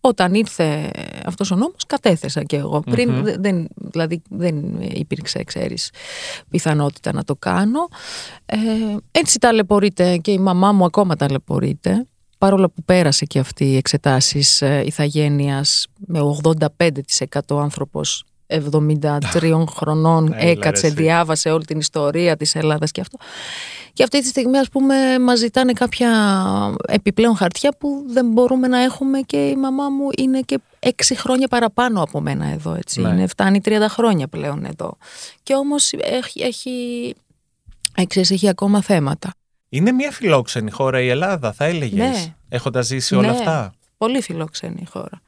[0.00, 0.90] Όταν ήρθε
[1.26, 2.80] αυτός ο νόμος κατέθεσα και εγώ.
[2.80, 5.90] Πριν δε- δεν, δηλαδή δεν υπήρξε, ξέρεις,
[6.50, 7.88] πιθανότητα να το κάνω.
[8.46, 8.56] Ε,
[9.10, 12.06] έτσι ταλαιπωρείται και η μαμά μου ακόμα ταλαιπωρείται.
[12.38, 20.42] Παρόλο που πέρασε και αυτή οι εξετάσεις ε, ηθαγένειας με 85% άνθρωπος 73 χρονών Έλα,
[20.44, 20.94] ρε, έκατσε, εσύ.
[20.94, 23.18] διάβασε όλη την ιστορία της Ελλάδας και αυτό.
[23.92, 26.10] Και αυτή τη στιγμή ας πούμε μας ζητάνε κάποια
[26.86, 31.48] επιπλέον χαρτιά που δεν μπορούμε να έχουμε και η μαμά μου είναι και έξι χρόνια
[31.48, 33.00] παραπάνω από μένα εδώ έτσι.
[33.00, 33.08] Ναι.
[33.08, 34.96] Είναι, φτάνει 30 χρόνια πλέον εδώ.
[35.42, 36.70] Και όμως έχει, έχει,
[37.94, 39.30] ε, ξέρεις, έχει ακόμα θέματα.
[39.68, 42.34] Είναι μια φιλόξενη χώρα η Ελλάδα, θα έλεγες; Ναι.
[42.48, 45.20] Έχοντας ζήσει όλα Ναι, αυτά; Πολύ φιλόξενη η χώρα.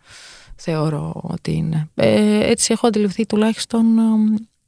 [0.64, 1.88] Θεωρώ ότι είναι.
[1.94, 3.98] Ε, έτσι έχω αντιληφθεί τουλάχιστον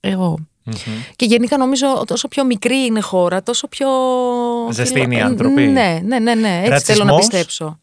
[0.01, 0.39] ε, εγώ.
[0.63, 0.75] Μμμ.
[1.17, 3.89] Και γενικά νομίζω ότι όσο πιο μικρή είναι η χώρα, τόσο πιο.
[4.71, 5.63] Ζεστή φιλο- είναι οι άνθρωποι.
[5.63, 6.63] Ναι, ναι, ναι, ναι.
[6.65, 7.79] Έτσι θέλω να Ρατσισμός; πιστέψω.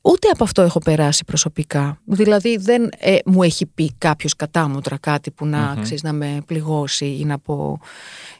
[0.00, 2.00] Ούτε από αυτό έχω περάσει προσωπικά.
[2.04, 7.16] Δηλαδή δεν ε, μου έχει πει κάποιος κατάμοτρα κάτι που να, ξέρεις, να με πληγώσει
[7.20, 7.80] ή να πω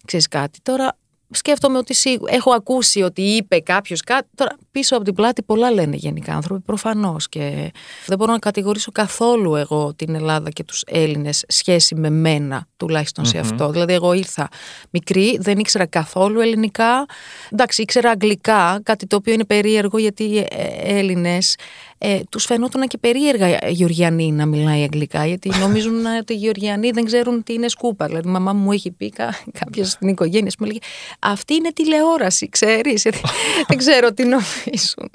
[0.05, 0.59] ξέρεις κάτι.
[0.63, 0.97] Τώρα
[1.33, 4.29] σκέφτομαι ότι σίγου- έχω ακούσει ότι είπε κάποιος κάτι.
[4.35, 7.29] Τώρα πίσω από την πλάτη πολλά λένε γενικά άνθρωποι, προφανώς.
[7.29, 7.73] Και
[8.07, 13.25] δεν μπορώ να κατηγορήσω καθόλου εγώ την Ελλάδα και τους Έλληνες σχέση με μένα, τουλάχιστον
[13.25, 13.71] σε αυτό.
[13.71, 14.49] Δηλαδή, εγώ ήρθα
[14.91, 17.07] μικρή, δεν ήξερα καθόλου ελληνικά.
[17.51, 20.47] Εντάξει, ήξερα αγγλικά, κάτι το οποίο είναι περίεργο γιατί οι
[20.83, 21.57] Έλληνες
[22.05, 26.91] ε, τους φαινόταν και περίεργα οι Γεωργιανοί να μιλάει αγγλικά, γιατί νομίζουν ότι οι Γεωργιανοί
[26.91, 28.07] δεν ξέρουν τι είναι σκούπα.
[28.07, 30.79] Δηλαδή, η μαμά μου έχει πει κα, κάποια στην οικογένεια, μου λέγε
[31.19, 33.03] Αυτή είναι τηλεόραση, ξέρεις.
[33.69, 35.11] δεν ξέρω τι νομίζουν.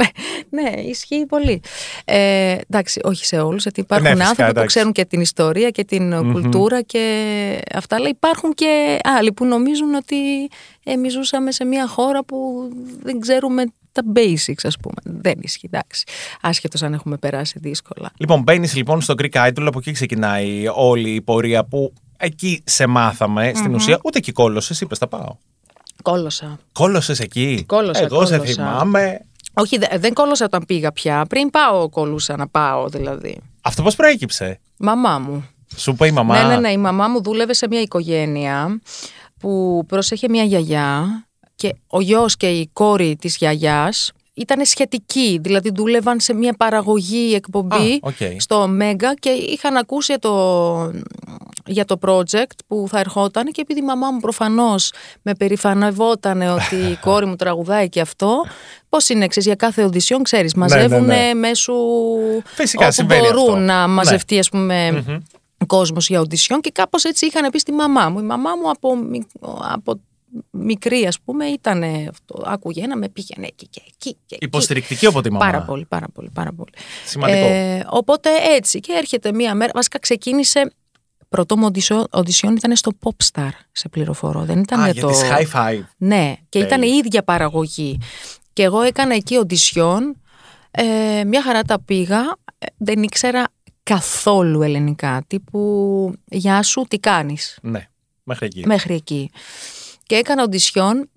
[0.50, 1.62] ναι, ισχύει πολύ.
[2.06, 4.76] Ε, εντάξει, όχι σε όλους, γιατί υπάρχουν Ναι, φυσικά, άνθρωποι που εντάξει.
[4.76, 7.04] ξέρουν και την ιστορία και την κουλτούρα και
[7.74, 10.16] αυτά, αλλά υπάρχουν και άλλοι που νομίζουν ότι
[10.84, 12.70] εμείς ζούσαμε σε μια χώρα που
[13.04, 13.64] δεν ξέρουμε
[14.04, 15.20] τα basics, ας πούμε.
[15.22, 16.04] Δεν ισχύει, εντάξει.
[16.42, 18.12] Άσχετος αν έχουμε περάσει δύσκολα.
[18.18, 22.88] Λοιπόν, μπαίνεις λοιπόν στο Greek Idol, από εκεί ξεκινάει όλη η πορεία που εκεί σε
[22.88, 24.00] μάθαμε στην ουσία.
[24.04, 25.36] Ούτε εκεί κόλωσες, είπες, θα πάω.
[26.02, 26.60] Κόλωσα.
[26.72, 28.54] Κόλωσες εκεί; Κόλωσα, Εγώ σε κόλωσα.
[28.54, 29.20] θυμάμαι.
[29.54, 31.26] Όχι, δε- δεν κόλωσα όταν πήγα πια.
[31.30, 33.38] Πριν πάω, κολούσα να πάω, δηλαδή.
[33.62, 35.48] Αυτό πώς προέκυψε; Μαμά μου.
[35.76, 36.72] Σου είπε η μαμά; Ναι, ναι, ναι.
[36.72, 38.82] Η μαμά μου δούλευε σε μια οικογένεια
[39.40, 41.27] που πρόσεχε μια γιαγιά
[41.58, 47.34] και ο γιος και η κόρη της γιαγιάς ήταν σχετικοί, δηλαδή δούλευαν σε μια παραγωγή
[47.36, 48.16] εκπομπή Α, οκ.
[48.42, 50.92] στο Μέγκα και είχαν ακούσει για το,
[51.66, 54.92] για το project που θα ερχόταν και επειδή η μαμά μου προφανώς
[55.22, 58.46] με περηφανευόταν ότι η κόρη μου τραγουδάει και αυτό,
[58.90, 61.34] πώς είναι, ξέρεις, για κάθε οντισιόν, ξέρεις, μαζεύουν ναι.
[61.34, 61.74] μέσω
[62.46, 63.56] Φυσικά, όπου συμβαίνει μπορούν αυτό.
[63.56, 63.94] να Ναι.
[63.94, 65.04] μαζευτεί ας πούμε
[65.68, 68.20] κόσμος για οντισιόν και κάπως έτσι είχαν πει στη μαμά μου.
[68.20, 69.30] Η μαμά μου από, μικ-
[69.74, 70.00] από
[70.52, 74.46] μικρή ας πούμε ήταν αυτό, άκουγε ένα με πήγαινε εκεί και εκεί και εκεί.
[74.46, 75.46] Υποστηρικτική από τη μαμά.
[75.52, 76.72] Πάρα πολύ, πάρα πολύ, πάρα πολύ.
[77.06, 77.46] Σημαντικό.
[77.48, 80.74] Ε, οπότε έτσι και έρχεται μία μέρα, βασικά ξεκίνησε,
[81.30, 85.08] πρωτό μου οντισιόν, οντισιόν ήταν στο Popstar, σε πληροφορώ, δεν ήταν Α, για για το...
[85.08, 85.84] τις high five.
[85.98, 86.98] Ναι, και ήταν η Τέλεια.
[86.98, 88.00] ίδια παραγωγή.
[88.54, 90.22] Και εγώ έκανα εκεί οντισιόν,
[90.72, 92.20] ε, μια χαρά τα πήγα,
[92.58, 93.44] ε, δεν ήξερα
[93.84, 97.88] καθόλου ελληνικά, τύπου «Γεια σου, τι κάνεις» Ναι,
[98.24, 98.66] μέχρι εκεί.
[98.66, 99.30] μέχρι εκεί.
[100.08, 101.10] Και έκανα οντισιόν,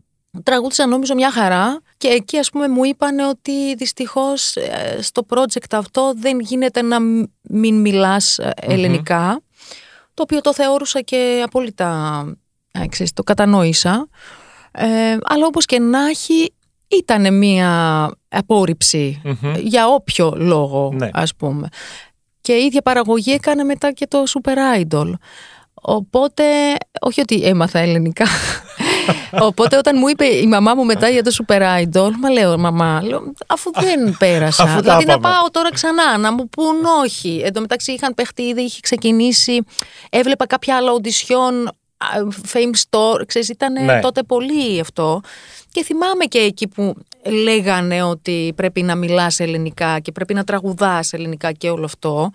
[0.42, 5.70] τραγούδισα νομίζω μια χαρά και εκεί ας πούμε μου είπαν ότι δυστυχώς ε, στο project
[5.72, 9.40] αυτό δεν γίνεται να μ- μην μιλάς ε, ελληνικά,
[10.14, 12.24] το οποίο το θεώρουσα και απόλυτα,
[12.72, 14.08] ε, ξέρεις, το κατανόησα.
[14.72, 16.52] Ε, αλλά όπως και να έχει
[16.88, 19.54] ήταν μια απόρριψη Μμμ.
[19.58, 21.08] για όποιο λόγο Ναι.
[21.12, 21.68] ας πούμε.
[22.40, 25.12] Και η ίδια παραγωγή έκανε μετά και το Super Idol.
[25.80, 26.44] Οπότε,
[27.00, 28.26] όχι ότι έμαθα ελληνικά.
[29.48, 33.02] Οπότε όταν μου είπε η μαμά μου μετά για το Super Idol, μα λέω μαμά,
[33.04, 34.62] λέω, αφού δεν πέρασα.
[34.62, 35.34] Αφού τα δηλαδή να είπαμε.
[35.34, 37.40] πάω τώρα ξανά, να μου πούν όχι.
[37.44, 39.60] Εν τω μεταξύ είχαν παιχτεί ήδη, είχε ξεκινήσει,
[40.10, 42.06] έβλεπα κάποια άλλα οντισιόν, α,
[42.52, 44.00] Fame Store, ξέρεις, ήταν Ναι.
[44.00, 45.20] τότε πολύ αυτό.
[45.72, 46.94] Και θυμάμαι και εκεί που
[47.44, 52.30] λέγανε ότι πρέπει να μιλάς ελληνικά και πρέπει να τραγουδάς ελληνικά και όλο αυτό.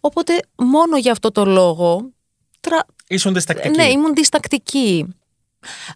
[0.00, 2.10] Οπότε μόνο για αυτό το λόγο
[2.68, 2.86] τρα...
[3.08, 3.76] Ήσουν διστακτική.
[3.76, 5.06] Ναι, ήμουν διστακτική.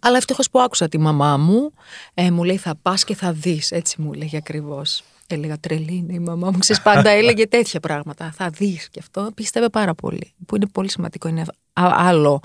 [0.00, 1.72] Αλλά ευτυχώς που άκουσα τη μαμά μου,
[2.14, 5.02] ε, μου λέει θα πας και θα δεις, έτσι μου έλεγε ακριβώς.
[5.26, 8.32] Έλεγα τρελή είναι η μαμά μου, ξέρεις πάντα έλεγε τέτοια πράγματα.
[8.37, 11.28] Θα δεις και αυτό πίστευε πάρα πολύ, που είναι πολύ σημαντικό.
[11.28, 12.40] Είναι α- άλλο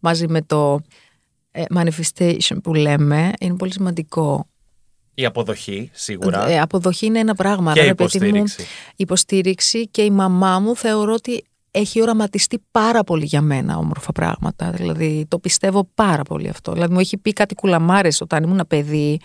[0.00, 0.80] μαζί με το
[1.50, 4.46] ε, manifestation που λέμε, είναι πολύ σημαντικό.
[5.14, 6.48] Η αποδοχή, σίγουρα.
[6.48, 7.72] Ε, αποδοχή είναι ένα πράγμα.
[7.72, 8.26] Και ρε παιδί μου.
[8.26, 8.66] υποστήριξη.
[8.96, 14.70] υποστήριξη και η μαμά μου θεωρώ ότι έχει οραματιστεί πάρα πολύ για μένα όμορφα πράγματα.
[14.70, 16.72] Δηλαδή το πιστεύω πάρα πολύ αυτό.
[16.72, 19.20] Δηλαδή μου έχει πει κάτι κουλαμάρες όταν ήμουν παιδί.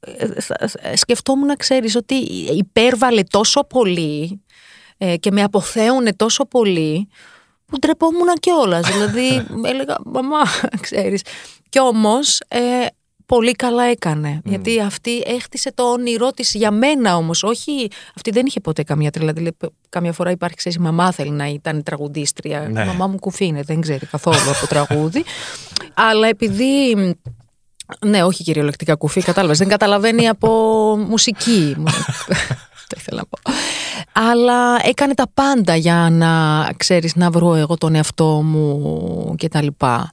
[0.00, 2.14] Ε, θα- ε, Σκεφτόμουν να ξέρεις ότι
[2.56, 4.40] υπέρβαλε τόσο πολύ
[4.96, 7.08] ε, και με αποθέουνε τόσο πολύ
[7.66, 8.86] που ντρεπόμουν κιόλας.
[8.90, 10.42] δηλαδή έλεγα μαμά
[10.80, 11.22] ξέρεις.
[11.68, 12.86] Κι όμως ε,
[13.26, 14.40] πολύ καλά έκανε.
[14.44, 17.42] Γιατί αυτή έχτισε το όνειρό της για μένα όμως.
[17.42, 19.32] Όχι, αυτή δεν είχε ποτέ καμία τρέλα.
[19.32, 19.56] Δηλαδή,
[19.88, 22.60] καμιά φορά υπάρχει, ξέρεις, η μαμά θέλει να ήταν τραγουδίστρια.
[22.60, 22.82] Ναι.
[22.82, 25.24] Η μαμά μου κουφίνε, δεν ξέρει καθόλου από τραγούδι.
[26.10, 26.94] Αλλά επειδή
[28.06, 29.58] ναι, όχι κυριολεκτικά κουφί, κατάλαβες.
[29.58, 30.48] Δεν καταλαβαίνει από
[31.08, 31.76] μουσική.
[33.10, 33.58] Το ήθελα να πω.
[34.30, 39.62] Αλλά έκανε τα πάντα για να, ξέρεις, να βρω εγώ τον εαυτό μου και τα
[39.62, 40.10] λοιπά.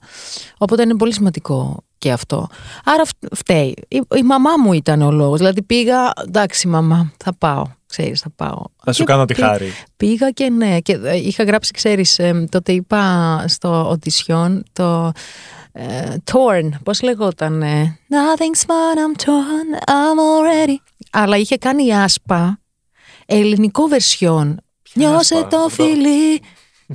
[0.58, 2.47] Οπότε είναι πολύ σημαντικό και αυτό.
[2.86, 3.75] Άρα φ- φταίει.
[3.88, 5.38] Η, η μαμά μου ήταν ο λόγος.
[5.38, 7.63] Δηλαδή πήγα, εντάξει μαμά, θα πάω.
[7.86, 8.62] Ξέρεις, θα πάω.
[8.84, 9.71] Θα σου Και κάνω τη πή- χάρη.
[9.97, 10.79] Πήγα και ναι.
[10.79, 15.12] Και ε, είχα γράψει, ξέρεις, ε, τότε είπα στο οντισιόν το
[15.71, 17.62] ε, Torn, πώς λεγόταν.
[17.62, 20.19] ε, Nothing's fun, I'm torn, I'm
[20.67, 20.75] already.
[21.12, 22.60] Αλλά είχε κάνει η άσπα
[23.25, 24.60] ελληνικό version.
[24.93, 25.83] Νιώσε άσπα, το αυτό.
[25.83, 26.41] φιλί.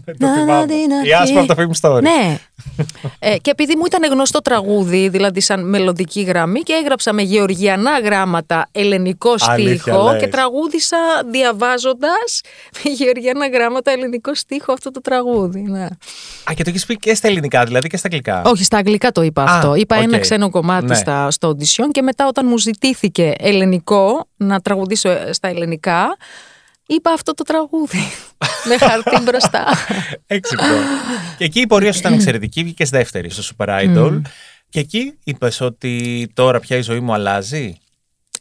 [0.19, 0.73] Το θυμάμαι.
[1.05, 2.03] Η άσπα από το Fame Story.
[2.03, 2.39] Ναι.
[3.19, 7.99] ε, και επειδή μου ήταν γνωστό τραγούδι, δηλαδή σαν μελλοντική γραμμή, και έγραψα με γεωργιανά
[7.99, 10.21] γράμματα ελληνικό Αλήθεια στίχο λες.
[10.21, 10.99] και τραγούδησα
[11.31, 12.41] διαβάζοντας
[12.85, 15.61] με γεωργιανά γράμματα ελληνικό στίχο αυτό το τραγούδι.
[15.61, 15.85] Ναι.
[15.85, 18.43] Α, και το έχεις πει και στα ελληνικά, δηλαδή και στα αγγλικά.
[18.45, 19.75] Όχι, στα αγγλικά το είπα Α, αυτό.
[19.75, 20.03] Είπα οκ.
[20.03, 20.95] ένα ξένο κομμάτι Ναι.
[20.95, 26.17] στα, στο audition και μετά όταν μου ζητήθηκε ελληνικό να τραγουδήσω ε, στα ελληνικά,
[26.89, 27.99] είπα αυτό το τραγούδι.
[28.69, 29.65] με χαρτί μπροστά.
[30.27, 30.65] Έξυπνο.
[31.39, 34.21] και εκεί η πορεία σου ήταν εξαιρετική, βγήκες δεύτερη στο Super Idol.
[34.69, 37.75] Και εκεί είπες ότι τώρα πια η ζωή μου αλλάζει;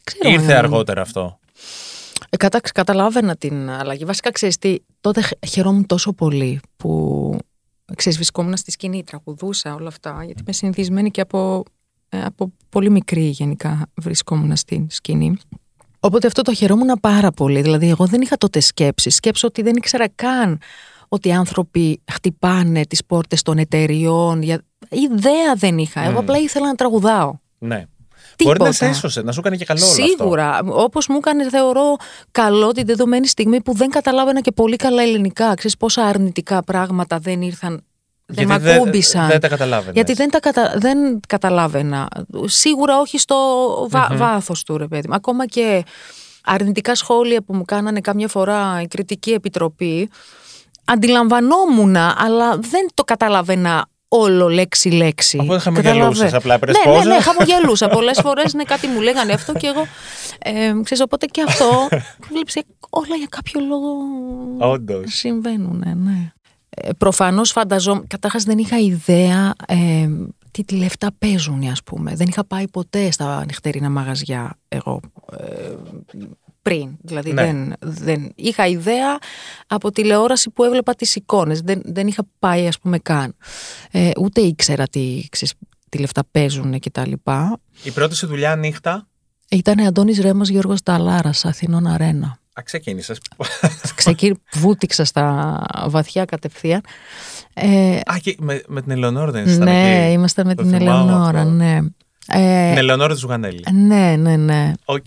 [0.04, 1.38] Ξέρω, Ήρθε ε, αργότερα αυτό;
[2.30, 4.04] Ε, κατα, καταλάβαινα την αλλαγή.
[4.04, 7.38] Βασικά, ξέρεις τι, τότε χ- χαιρόμουν τόσο πολύ που
[7.96, 11.62] ξέρεις, βρισκόμουν στη σκηνή, τραγουδούσα όλα αυτά, γιατί είμαι συνηθισμένη και από,
[12.08, 15.36] ε, από πολύ μικρή γενικά βρισκόμουν στη σκηνή.
[16.08, 17.60] Οπότε αυτό το χαιρόμουν πάρα πολύ.
[17.60, 19.10] Δηλαδή, εγώ δεν είχα τότε σκέψη.
[19.10, 20.60] Σκέψω ότι δεν ήξερα καν
[21.08, 24.42] ότι οι άνθρωποι χτυπάνε τις πόρτες των εταιριών.
[24.42, 24.62] Για...
[24.88, 26.00] Ιδέα δεν είχα.
[26.00, 27.32] Εγώ απλά ήθελα να τραγουδάω.
[27.58, 27.84] Ναι.
[28.44, 28.86] Μπορεί να σε Τίποτα.
[28.86, 30.04] έσωσε, να σου έκανε και καλό όλο αυτό.
[30.04, 30.60] Σίγουρα.
[30.64, 31.96] Όπως μου έκανε, θεωρώ
[32.30, 35.54] καλό την δεδομένη στιγμή που δεν καταλάβαινα και πολύ καλά ελληνικά.
[35.54, 37.84] Ξέρεις πόσα αρνητικά πράγματα δεν ήρθαν.
[38.30, 39.26] Δεν Γιατί με ακούμπησαν.
[39.28, 39.94] Δεν τα καταλάβαινες.
[39.94, 40.74] γιατί δεν τα κατα...
[40.76, 42.08] δεν καταλάβαινα.
[42.44, 43.36] Σίγουρα όχι στο
[43.90, 44.08] βα...
[44.12, 45.14] βάθος του, ρε παιδί μου.
[45.14, 45.84] Ακόμα και
[46.44, 50.10] αρνητικά σχόλια που μου κάνανε κάμια φορά η κριτική επιτροπή,
[50.84, 55.38] αντιλαμβανόμουν, αλλά δεν το καταλαβαίνα όλο λέξη-λέξη.
[55.40, 57.08] Οπότε χαμογελούσες, Καταλαβα- απλά έπαιρνες ναι, ναι, πόζα.
[57.08, 57.88] ναι, χαμογελούσα.
[57.88, 59.86] Πολλές φορές ναι, κάτι μου λέγανε αυτό και εγώ.
[60.38, 61.88] Ε, ξέρεις, οπότε και αυτό.
[62.30, 62.60] Βλέπεις, ε,
[62.90, 63.88] όλα για κάποιο λόγο
[64.58, 65.14] Όντως.
[65.14, 65.84] συμβαίνουν.
[65.96, 66.32] Ναι.
[66.80, 68.06] Ε, Προφανώς φανταζόμουν.
[68.06, 70.08] Καταρχάς δεν είχα ιδέα ε,
[70.50, 72.14] τι λεφτά παίζουν, ας πούμε.
[72.14, 75.00] Δεν είχα πάει ποτέ στα νυχτερινά μαγαζιά εγώ.
[75.38, 75.72] Ε,
[76.62, 76.96] πριν.
[77.00, 77.44] Δηλαδή Ναι.
[77.44, 79.18] δεν, δεν είχα ιδέα
[79.66, 81.60] από τηλεόραση που έβλεπα τις εικόνες.
[81.60, 83.34] Δεν, δεν είχα πάει ας πούμε καν.
[83.90, 85.54] Ε, ούτε ήξερα τι, ξέρεις,
[85.88, 87.60] τι λεφτά παίζουν και τα λοιπά.
[87.82, 89.08] Η πρώτη σου δουλειά νύχτα;
[89.50, 92.38] Ήταν Αντώνης Ρέμος Γιώργος Ταλάρας, Αθηνών Αρένα.
[92.58, 93.20] Α, ξεκίνησες.
[93.94, 96.80] Ξεκίνη, βούτυξα στα βαθιά κατευθείαν.
[97.54, 100.70] Ε, Α, και με, με την Ελεονόρα δεν ήσασταν ναι, εκεί; ήμασταν με Το την
[100.70, 101.50] θυμάμαι Ελεονόρα, αυτό.
[101.50, 101.78] ναι.
[102.32, 103.64] Ε, Την Ελεονόρα του Ζουγανέλη.
[103.72, 104.72] ναι, ναι, ναι.
[104.84, 105.06] Οκ.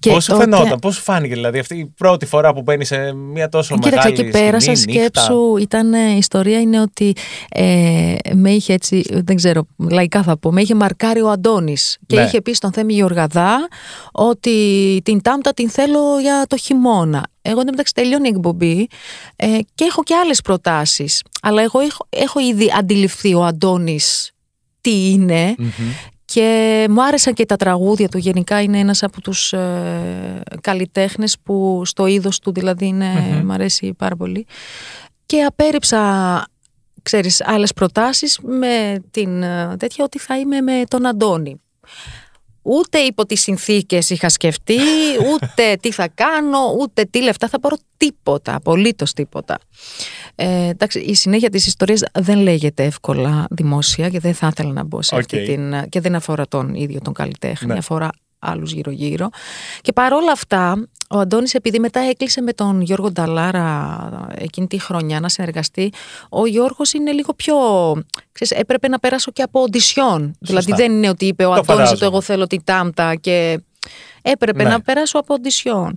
[0.00, 2.84] Και Πώς σου τότε- φαινόταν, πώς σου φάνηκε δηλαδή αυτή η πρώτη φορά που μπαίνει
[2.84, 6.80] σε μια τόσο Κοίταξε, μεγάλη εκεί πέρασα σκηνή, νύχτα; σκέψου, ήταν, ε, η ιστορία είναι
[6.80, 7.12] ότι
[7.48, 12.16] ε, με είχε έτσι, δεν ξέρω, λαϊκά θα πω, με είχε μαρκάρει ο Αντώνης και
[12.16, 12.22] Ναι.
[12.22, 13.68] είχε πει στον Θέμη Γεωργαδά
[14.12, 17.26] ότι την Τάμτα την θέλω για το χειμώνα.
[17.42, 18.86] Εγώ εντωμεταξύ τελειώνει η εκπομπή
[19.36, 24.30] ε, και έχω και άλλες προτάσεις, αλλά εγώ έχω, έχω ήδη αντιληφθεί ο Αντώνης
[24.80, 25.70] τι είναι Μμμ.
[26.32, 28.18] Και μου άρεσαν και τα τραγούδια του.
[28.18, 33.94] Γενικά είναι ένας από τους ε, καλλιτέχνες που στο είδος του δηλαδή είναι, μ' αρέσει
[33.94, 34.46] πάρα πολύ.
[35.26, 36.44] Και απέρριψα,
[37.02, 41.60] ξέρεις, άλλες προτάσεις με την ε, τέτοια ότι θα είμαι με τον Αντώνη.
[42.68, 44.78] Ούτε υπό τις συνθήκες είχα σκεφτεί,
[45.32, 49.58] ούτε τι θα κάνω, ούτε τι λεφτά θα πάρω, τίποτα, απολύτως τίποτα.
[50.34, 54.84] Ε, εντάξει, η συνέχεια της ιστορίας δεν λέγεται εύκολα δημόσια και δεν θα ήθελα να
[54.84, 55.20] μπω σε Οκ.
[55.20, 55.88] αυτή την...
[55.88, 57.78] και δεν αφορά τον ίδιο τον καλλιτέχνη, Ναι.
[57.78, 59.28] αφορά άλλους γύρω-γύρω.
[59.80, 65.20] Και παρόλα αυτά, ο Αντώνης επειδή μετά έκλεισε με τον Γιώργο Νταλάρα εκείνη τη χρονιά
[65.20, 65.92] να συνεργαστεί,
[66.28, 67.54] ο Γιώργος είναι λίγο πιο...
[68.32, 70.34] Ξέρεις, έπρεπε να πέρασω και από οντισιόν.
[70.40, 72.06] Δηλαδή δεν είναι ότι είπε ο Το Αντώνης ότι φαντάζομαι.
[72.06, 73.60] εγώ θέλω την Τάμτα και
[74.22, 74.68] έπρεπε Ναι.
[74.68, 75.96] να περάσω από οντισιόν.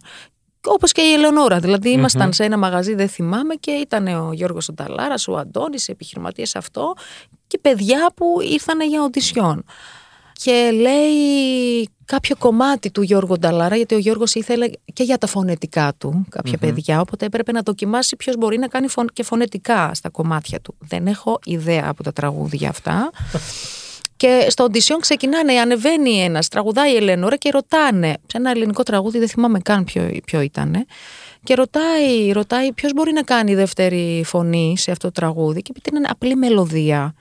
[0.65, 1.59] Όπως και η Ελεονόρα.
[1.59, 6.55] Δηλαδή, ήμασταν σε ένα μαγαζί, δεν θυμάμαι, και ήταν ο Γιώργος Νταλάρας, ο Αντώνης, επιχειρηματίες
[6.55, 6.93] αυτό,
[7.47, 9.63] και παιδιά που ήρθαν για οντισιόν.
[10.33, 15.93] Και λέει κάποιο κομμάτι του Γιώργου Νταλάρα, γιατί ο Γιώργος ήθελε και για τα φωνετικά
[15.97, 20.09] του καποια παιδιά, οπότε έπρεπε να δοκιμάσει ποιος μπορεί να κάνει φων- και φωνετικά στα
[20.09, 20.75] κομμάτια του.
[20.79, 23.11] Δεν έχω ιδέα από τα τραγούδια αυτά.
[24.21, 29.19] Και στο οντισιόν ξεκινάνε, ανεβαίνει ένας, τραγουδάει η Ελένορα και ρωτάνε, σε ένα ελληνικό τραγούδι,
[29.19, 30.85] δεν θυμάμαι καν ποιο, ποιο ήταν,
[31.43, 35.97] και ρωτάει, ρωτάει ποιος μπορεί να κάνει δεύτερη φωνή σε αυτό το τραγούδι και επειδή
[35.97, 37.13] είναι απλή μελωδία.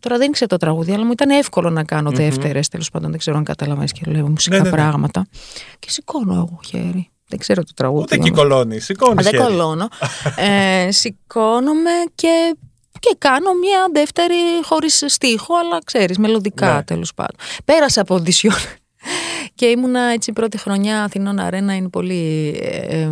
[0.00, 2.68] Τώρα δεν ξέρω το τραγούδι, αλλά μου ήταν εύκολο να κάνω δεύτερες.
[2.68, 4.76] Τέλος πάντων, δεν ξέρω αν καταλαβαίνει και λέω μουσικά Ναι, ναι, ναι.
[4.76, 5.26] πράγματα.
[5.78, 7.10] Και σηκώνω εγώ χέρι.
[7.28, 8.02] Δεν ξέρω το τραγούδι.
[8.02, 8.26] Ούτε όμως.
[8.26, 8.78] εκεί κολώνει.
[8.78, 9.22] Σηκώνει.
[9.22, 9.88] Δεν κολώνω.
[10.86, 12.56] ε, σηκώνομαι και,
[12.98, 14.34] και κάνω μια δεύτερη
[14.64, 16.82] χωρίς στίχο, αλλά ξέρεις, μελωδικά Ναι.
[16.82, 17.36] τέλος πάντων.
[17.64, 18.54] Πέρασα από οντισιόν
[19.54, 23.10] και ήμουνα έτσι πρώτη χρονιά Αθηνών Αρένα είναι πολύ, ε, ε,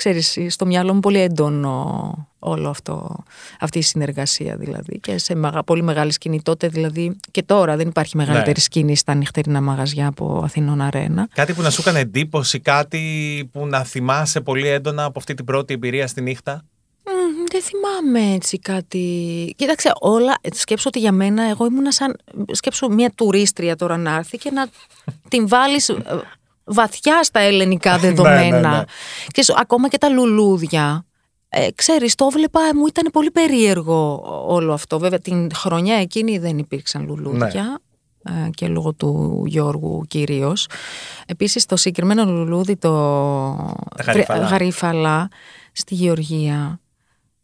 [0.00, 3.24] ξέρεις, στο μυαλό μου πολύ έντονο όλο αυτό,
[3.60, 7.88] αυτή η συνεργασία δηλαδή και σε μεγα, πολύ μεγάλη σκηνή τότε δηλαδή και τώρα δεν
[7.88, 8.60] υπάρχει μεγαλύτερη Ναι.
[8.62, 11.28] σκηνή στα νυχτερινά μαγαζιά από Αθηνών Αρένα.
[11.34, 13.00] Κάτι που να σου έκανε εντύπωση, κάτι
[13.52, 16.64] που να θυμάσαι πολύ έντονα από αυτή την πρώτη εμπειρία στη νύχτα;
[17.04, 19.04] Μμμ, Δεν δεν θυμάμαι έτσι κάτι.
[19.56, 20.38] Κοίταξε, όλα.
[20.52, 22.16] Σκέψω ότι για μένα, εγώ ήμουνα σαν.
[22.52, 24.66] Σκέψω μια τουρίστρια τώρα να έρθει και να
[25.28, 25.90] την βάλεις
[26.72, 28.70] βαθιά στα ελληνικά δεδομένα.
[28.70, 28.84] ναι, ναι.
[29.32, 31.04] Ξέρεις, ακόμα και τα λουλούδια.
[31.48, 34.98] Ε, ξέρεις, το έβλεπα, μου ήταν πολύ περίεργο όλο αυτό.
[34.98, 37.80] Βέβαια, την χρονιά εκείνη δεν υπήρξαν λουλούδια.
[38.24, 40.66] ε, Και λόγω του Γιώργου κυρίως.
[41.26, 42.90] Επίσης το συγκεκριμένο λουλούδι, το
[43.96, 44.46] Τα γαρίφαλα.
[44.46, 45.28] γαρίφαλα,
[45.72, 46.80] στη Γεωργία,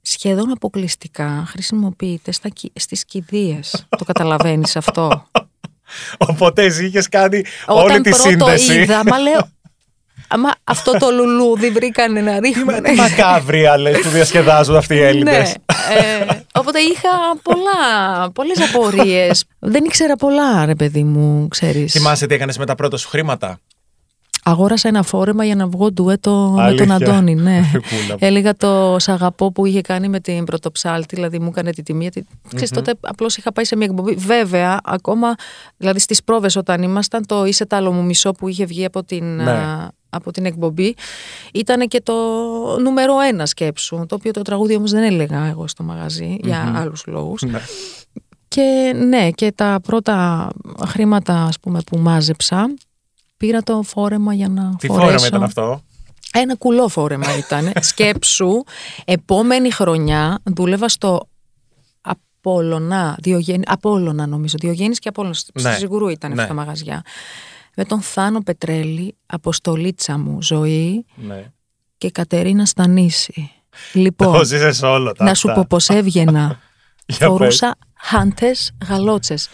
[0.02, 3.86] σχεδόν αποκλειστικά χρησιμοποιείται στα, κι- στις κηδείες.
[3.98, 5.22] το καταλαβαίνεις αυτό;
[6.18, 8.74] Οπότε εσύ είχες κάνει Όταν όλη τη πρώτο σύνδεση.
[8.80, 9.48] είδα, μα λέω,
[10.28, 12.40] Αμα αυτό το λουλούδι βρήκανε να Τι, μα-
[12.72, 12.82] ρίχνουν.
[12.82, 15.06] τι μακάβρια λες που διασκεδάζουν αυτοί οι Ναι.
[15.06, 15.52] Έλληνες.
[15.52, 17.08] Ε, οπότε είχα
[17.42, 19.44] πολλά, πολλές απορίες.
[19.58, 21.92] Δεν ήξερα πολλά, ρε παιδί μου, ξέρεις.
[21.92, 23.60] Θυμάσαι τι έκανες με τα πρώτα σου χρήματα;
[24.48, 26.86] Αγόρασα ένα φόρεμα για να βγω ντουέτο με Αλήθεια.
[26.86, 27.60] τον Αντώνη, ναι.
[27.72, 28.16] Κούλα μου.
[28.18, 32.02] Έλεγα το σ' αγαπώ που είχε κάνει με την πρωτοψάλτη, δηλαδή μου έκανε τη τιμή.
[32.02, 34.14] Γιατί, ξέρεις, τότε απλώς είχα πάει σε μια εκπομπή.
[34.14, 35.34] Βέβαια, ακόμα,
[35.76, 39.04] δηλαδή στις πρόβες όταν ήμασταν, το «Είσαι τ' άλλο μου μισό» που είχε βγει από
[39.04, 39.50] την, Ναι.
[39.50, 40.94] α, από την εκπομπή,
[41.52, 42.12] ήταν και το
[42.80, 47.02] νούμερο ένα σκέψου, το οποίο το τραγούδι όμως δεν έλεγα εγώ στο μαγαζί, για άλλους
[47.06, 47.42] λόγους.
[47.42, 47.60] Ναι.
[48.48, 50.48] Και ναι, και τα πρώτα
[50.86, 52.74] χρήματα ας πούμε, που μάζεψα,
[53.36, 55.06] πήρα το φόρεμα για να Τι φορέσω.
[55.08, 55.80] φόρεμα ήταν αυτό;
[56.32, 57.72] Ένα κουλό φόρεμα ήταν.
[57.80, 58.50] Σκέψου,
[59.04, 61.28] επόμενη χρονιά δούλευα στο
[62.00, 65.70] Απόλλωνα, Διογέννη, Απόλλωνα νομίζω, Διογέννης και Απόλλωνας, Ναι.
[65.70, 66.42] στη Σιγουρού ήταν Ναι.
[66.42, 67.02] αυτά τα μαγαζιά.
[67.76, 71.50] Με τον Θάνο Πετρέλη, Αποστολίτσα μου, Ζωή Ναι.
[71.98, 73.50] και Κατερίνα Στανίση.
[73.92, 75.60] Το Λοιπόν, ζήσες όλο τα να σου αυτά.
[75.60, 76.58] πω πως έβγαινα.
[77.06, 79.48] Για Φορούσα χάντες γαλότσες.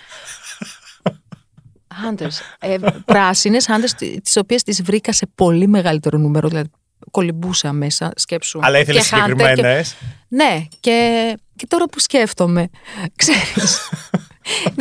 [2.03, 2.43] Χάντες.
[2.61, 6.49] Ε, πράσινες χάντες, τις οποίες τις βρήκα σε πολύ μεγαλύτερο νούμερο.
[6.49, 6.71] Δηλαδή,
[7.11, 8.59] κολυμπούσα μέσα, σκέψου.
[8.63, 9.95] Αλλά ήθελες Και χάντερ και- συγκεκριμένες;
[10.29, 12.69] Ναι, και, και τώρα που σκέφτομαι,
[13.17, 13.79] ξέρεις,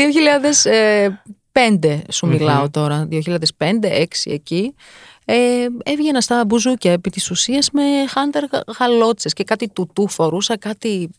[1.81, 4.75] 2005 σου μιλάω τώρα, 2005-2006 εκεί,
[5.25, 10.57] ε, έβγαινα στα μπουζούκια επί της ουσίας με χάντερ γα- γαλότσες και κάτι τουτού φορούσα,
[10.57, 11.09] κάτι...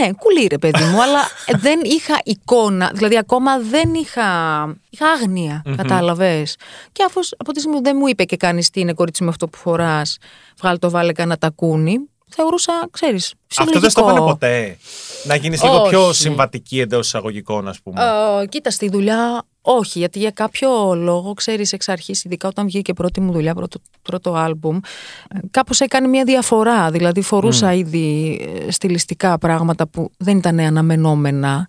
[0.00, 1.20] Ναι, κουλή ρε παιδί μου, αλλά
[1.58, 4.26] δεν είχα εικόνα, δηλαδή ακόμα δεν είχα,
[4.90, 6.56] είχα άγνοια, κατάλαβες.
[6.92, 9.28] Και αφού από τη στιγμή που δεν μου είπε και κανείς τι είναι κορίτσι με
[9.30, 10.18] αυτό που φοράς,
[10.58, 11.98] βγάλε το βάλε κανένα τακούνι,
[12.28, 14.22] θεωρούσα, ξέρεις, Αυτό δεν στο φυσιολογικό.
[14.22, 14.76] είπανε ποτέ.
[15.24, 16.16] Να γίνεις λίγο πιο Όχι.
[16.20, 18.02] συμβατική εντός εισαγωγικών, ας πούμε.
[18.42, 22.90] Ε, κοίτα, στη δουλειά όχι, γιατί για κάποιο λόγο, ξέρεις εξ αρχής, ειδικά όταν βγήκε
[22.90, 28.38] η πρώτη μου δουλειά, πρώτο, πρώτο άλμπουμ, ε, κάπως έκανε μια διαφορά, δηλαδή φορούσα ήδη
[28.66, 31.68] ε, στιλιστικά πράγματα που δεν ήταν αναμενόμενα.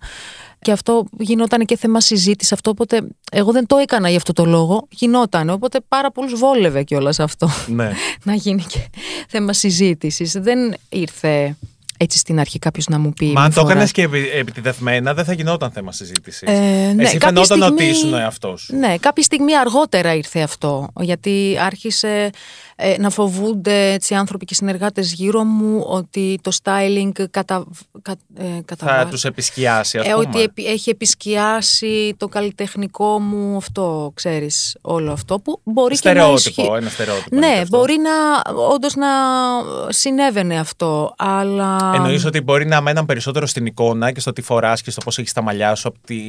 [0.61, 2.51] Και αυτό γινόταν και θέμα συζήτησης.
[2.51, 6.83] Αυτό, οπότε εγώ δεν το έκανα για αυτό το λόγο, γινόταν, οπότε πάρα πολλούς βόλευε
[6.83, 7.49] κιόλας αυτό.
[7.67, 7.91] Ναι.
[8.23, 8.89] να γίνει και
[9.27, 10.31] θέμα συζήτησης.
[10.31, 11.55] Δεν ήρθε
[12.01, 13.25] έτσι στην αρχή κάποιος να μου πει.
[13.25, 13.91] Μα αν «Μη το έκανες φοράς».
[13.91, 16.41] και επι- επιτιδευμένα, δεν θα γινόταν θέμα συζήτησης.
[16.41, 16.51] Ε,
[16.95, 18.75] ναι, Εσύ κάποια φαινόταν ότι στιγμή- ήσουν ο εαυτός σου.
[18.75, 20.89] Ναι, κάποια στιγμή αργότερα ήρθε αυτό.
[20.99, 22.29] Γιατί άρχισε
[22.81, 27.65] ε, να φοβούνται έτσι, οι άνθρωποι και οι συνεργάτες γύρω μου ότι το styling κατα,
[28.01, 30.25] κα, ε, Θα καταβα- τους επισκιάσει, ας ε, πούμε.
[30.27, 36.19] ότι επι- έχει επισκιάσει το καλλιτεχνικό μου αυτό, ξέρεις, όλο αυτό που μπορεί και να
[36.19, 36.75] Στερεότυπο, ισχύει.
[36.77, 37.35] ένα στερεότυπο.
[37.35, 37.77] είναι και Ναι, αυτό.
[37.77, 38.11] μπορεί να
[38.73, 39.07] όντως να
[39.89, 41.91] συνέβαινε αυτό, αλλά...
[41.95, 45.17] Εννοείς ότι μπορεί να μέναν περισσότερο στην εικόνα και στο τι φοράς και στο πώς
[45.17, 46.19] έχεις τα μαλλιά σου από τη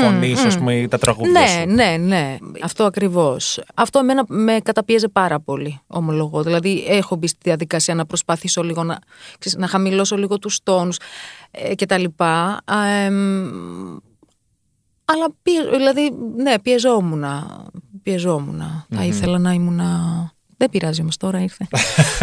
[0.00, 1.74] φωνή σου, ας πούμε, ή τα τραγούδια Ναι, σου.
[1.74, 2.36] ναι, ναι.
[2.62, 3.60] Αυτό ακριβώς.
[3.74, 6.42] Αυτό εμένα με καταπίεζε πάρα πολύ, ομολογώ.
[6.42, 8.98] Δηλαδή έχω μπει στη διαδικασία να προσπαθήσω λίγο να,
[9.38, 10.98] ξέρεις, να χαμηλώσω λίγο τους τόνους
[11.50, 12.60] ε, και τα λοιπά.
[12.64, 13.96] Α, εμ,
[15.04, 17.24] αλλά πιε- δηλαδή, ναι, πιεζόμουν.
[18.02, 18.62] πιεζόμουν.
[18.94, 19.80] Θα ήθελα να ήμουν...
[20.56, 21.66] Δεν πειράζει όμως τώρα ήρθε.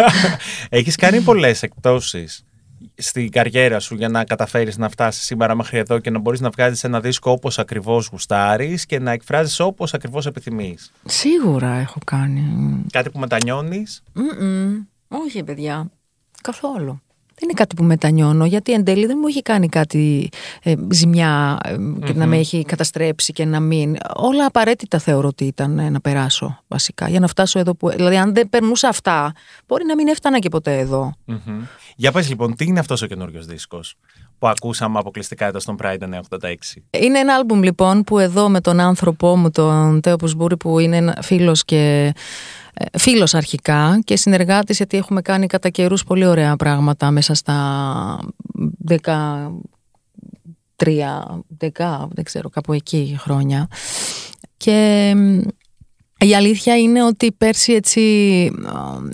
[0.70, 2.44] Έχεις κάνει πολλές εκπτώσεις
[2.96, 6.50] στην καριέρα σου για να καταφέρεις να φτάσεις σήμερα μέχρι εδώ και να μπορείς να
[6.50, 10.92] βγάζεις ένα δίσκο όπως ακριβώς γουστάρεις και να εκφράζεις όπως ακριβώς επιθυμείς.
[11.06, 12.44] Σίγουρα έχω κάνει.
[12.92, 14.86] Κάτι που μετανιώνεις; Μμμ.
[15.08, 15.92] Όχι, παιδιά.
[16.42, 17.02] Καθόλου.
[17.42, 20.30] Δεν είναι κάτι που μετανιώνω, γιατί εν τέλει δεν μου έχει κάνει κάτι
[20.64, 21.76] ε, ζημιά ε,
[22.06, 23.98] και να με έχει καταστρέψει και να μην.
[24.16, 27.90] Όλα απαραίτητα θεωρώ ότι ήταν ε, να περάσω βασικά για να φτάσω εδώ που.
[27.90, 29.34] Δηλαδή, αν δεν περνούσα αυτά,
[29.68, 31.14] μπορεί να μην έφτανα και ποτέ εδώ.
[31.26, 31.64] Μμμ.
[31.96, 33.96] Για πες λοιπόν, τι είναι αυτός ο καινούριος δίσκος;
[34.42, 35.98] Που ακούσαμε αποκλειστικά εδώ στον Pride
[36.40, 36.54] 986.
[37.00, 40.98] Είναι ένα άλμπουμ λοιπόν που εδώ με τον άνθρωπό μου, τον Τέο Πουσμπούρη, που είναι
[40.98, 42.14] ένα φίλος και
[42.74, 48.20] ε, φίλος αρχικά και συνεργάτης γιατί έχουμε κάνει κατά καιρούς πολύ ωραία πράγματα μέσα στα
[48.90, 48.98] 13,
[51.60, 53.68] 10, δεν ξέρω, κάπου εκεί χρόνια.
[54.58, 55.40] Και μ,
[56.26, 58.02] η αλήθεια είναι ότι πέρσι έτσι,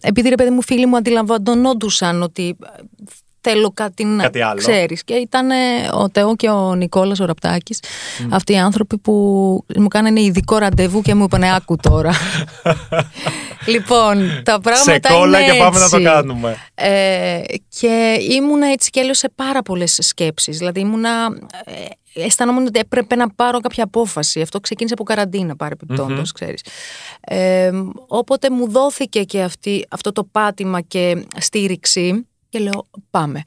[0.01, 2.83] ε, επειδή ρε παιδί μου φίλοι μου αντιλαμβανόντουσαν ότι ε,
[3.49, 4.57] θέλω κάτι να Κάτι άλλο.
[4.57, 5.03] ξέρεις.
[5.03, 5.49] Και ήταν
[5.99, 7.79] ο Τεό και ο Νικόλας ο Ραπτάκης,
[8.29, 9.13] αυτοί οι άνθρωποι που
[9.77, 12.11] μου κάνανε ειδικό ραντεβού και μου είπαν άκου τώρα.
[13.73, 16.09] λοιπόν, τα πράγματα Σε κόλλα είναι και πάμε να το έτσι.
[16.09, 16.55] κάνουμε.
[16.75, 17.39] Ε,
[17.79, 20.57] και ήμουνα έτσι και αλλιώς σε πάρα πολλές σκέψεις.
[20.57, 21.09] Δηλαδή ήμουνα,
[21.65, 24.41] ε, αισθανόμουν ότι έπρεπε να πάρω κάποια απόφαση.
[24.41, 26.61] Αυτό ξεκίνησε από καραντίνα παρεπιπτόντως, ξέρεις.
[27.21, 27.71] Ε,
[28.07, 32.25] οπότε μου δόθηκε και αυτή, αυτό το πάτημα και στήριξη
[32.57, 33.41] και λέω πάμε.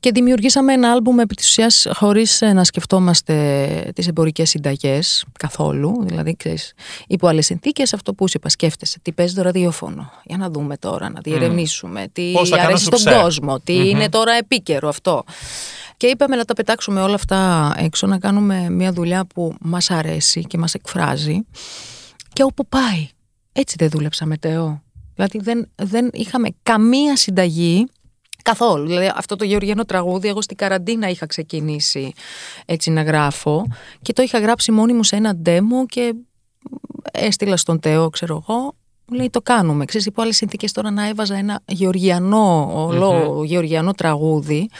[0.00, 6.04] Και δημιουργήσαμε ένα άλμπουμ επί της ουσιάς χωρίς ε, να σκεφτόμαστε τις εμπορικές συνταγές καθόλου.
[6.06, 6.72] Δηλαδή, ξέρεις,
[7.06, 10.10] υπό άλλες συνθήκες αυτό που σου είπα, σκέφτεσαι τι παίζει το ραδιόφωνο.
[10.24, 13.20] Για να δούμε τώρα, να διερευνήσουμε τι Πώς θα κάνω αρέσει στον σουξέ.
[13.20, 15.24] κόσμο, τι είναι τώρα επίκαιρο αυτό.
[15.96, 20.44] Και είπαμε να τα πετάξουμε όλα αυτά έξω, να κάνουμε μια δουλειά που μας αρέσει
[20.44, 21.46] και μας εκφράζει
[22.32, 23.08] και όπου πάει.
[23.52, 24.82] Έτσι δεν δούλεψα με Τεό.
[25.14, 27.86] Δηλαδή δεν, δεν είχαμε καμία συνταγή
[28.44, 28.86] καθόλου.
[28.86, 32.12] Δηλαδή αυτό το γεωργιανό τραγούδι εγώ στην καραντίνα είχα ξεκινήσει
[32.66, 33.66] έτσι να γράφω
[34.02, 36.14] και το είχα γράψει μόνη μου σε ένα demo και
[37.12, 38.74] έστειλα στον Τεό ξέρω εγώ
[39.06, 39.84] μου λέει το κάνουμε.
[39.84, 44.70] Ξέρεις, υπό άλλες συνθήκες τώρα να έβαζα ένα γεωργιανό, ολό, γεωργιανό τραγούδι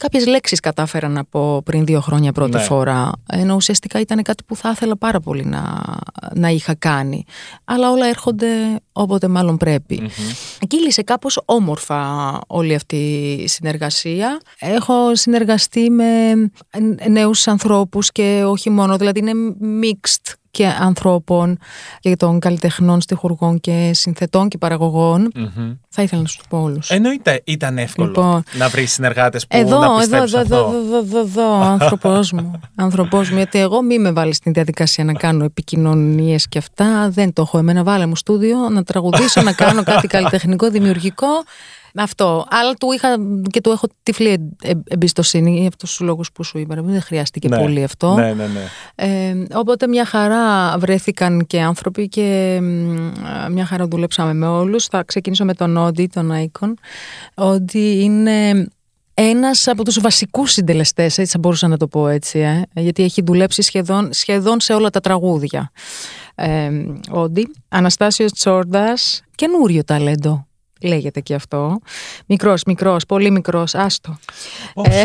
[0.00, 2.62] Κάποιες λέξεις κατάφερα να πω πριν δύο χρόνια πρώτη Ναι.
[2.62, 5.82] φορά, ενώ ουσιαστικά ήταν κάτι που θα ήθελα πάρα πολύ να,
[6.34, 7.24] να είχα κάνει.
[7.64, 8.46] Αλλά όλα έρχονται
[8.92, 10.10] όποτε μάλλον πρέπει.
[10.68, 12.96] Κύλησε κάπως όμορφα όλη αυτή
[13.42, 14.40] η συνεργασία.
[14.58, 16.32] Έχω συνεργαστεί με
[17.08, 19.32] νέους ανθρώπους και όχι μόνο, δηλαδή είναι
[19.82, 21.58] mixed και ανθρώπων
[22.00, 25.32] και των καλλιτεχνών, στιχουργών και συνθετών και παραγωγών.
[25.88, 26.90] Θα ήθελα να σου το πω όλους.
[26.90, 28.42] Εννοείται ήταν εύκολο Λοιπόν.
[28.58, 30.76] να βρεις συνεργάτες που Εδώ, να εδώ, πιστέψουν εδώ, εδώ, αυτό.
[30.76, 32.60] εδώ, εδώ, εδώ, άνθρωπός μου.
[32.74, 37.10] Άνθρωπός μου, γιατί εγώ μη με βάλεις στην διαδικασία να κάνω επικοινωνίες και αυτά.
[37.10, 37.58] Δεν το έχω.
[37.58, 41.26] Εμένα βάλε μου στούντιο, να τραγουδήσω, να κάνω κάτι καλλιτεχνικό, δημιουργικό.
[41.94, 42.46] Αυτό.
[42.50, 43.08] Αλλά του είχα
[43.50, 46.74] και του έχω τυφλή ε- ε- εμπιστοσύνη για αυτούς τους λόγους που σου είπα.
[46.82, 47.58] Δεν χρειάστηκε Ναι.
[47.58, 48.14] πολύ αυτό.
[48.14, 48.64] Ναι, ναι, ναι.
[48.94, 54.86] Ε, οπότε μια χαρά βρέθηκαν και άνθρωποι και μ, μια χαρά δουλέψαμε με όλους.
[54.86, 56.72] Θα ξεκινήσω με τον Όντι, τον Icon.
[57.34, 58.66] Όντι είναι
[59.14, 63.22] ένας από τους βασικούς συντελεστές, έτσι θα μπορούσα να το πω έτσι, ε, γιατί έχει
[63.22, 65.70] δουλέψει σχεδόν, σχεδόν σε όλα τα τραγούδια.
[66.34, 66.70] Ε,
[67.10, 70.46] Όντι, Αναστάσιος Τσόρντας, καινούριο ταλέντο.
[70.82, 71.78] Λέγεται και αυτό.
[72.26, 74.18] Μικρός, μικρός, πολύ μικρός, άστο.
[74.82, 75.02] Ε,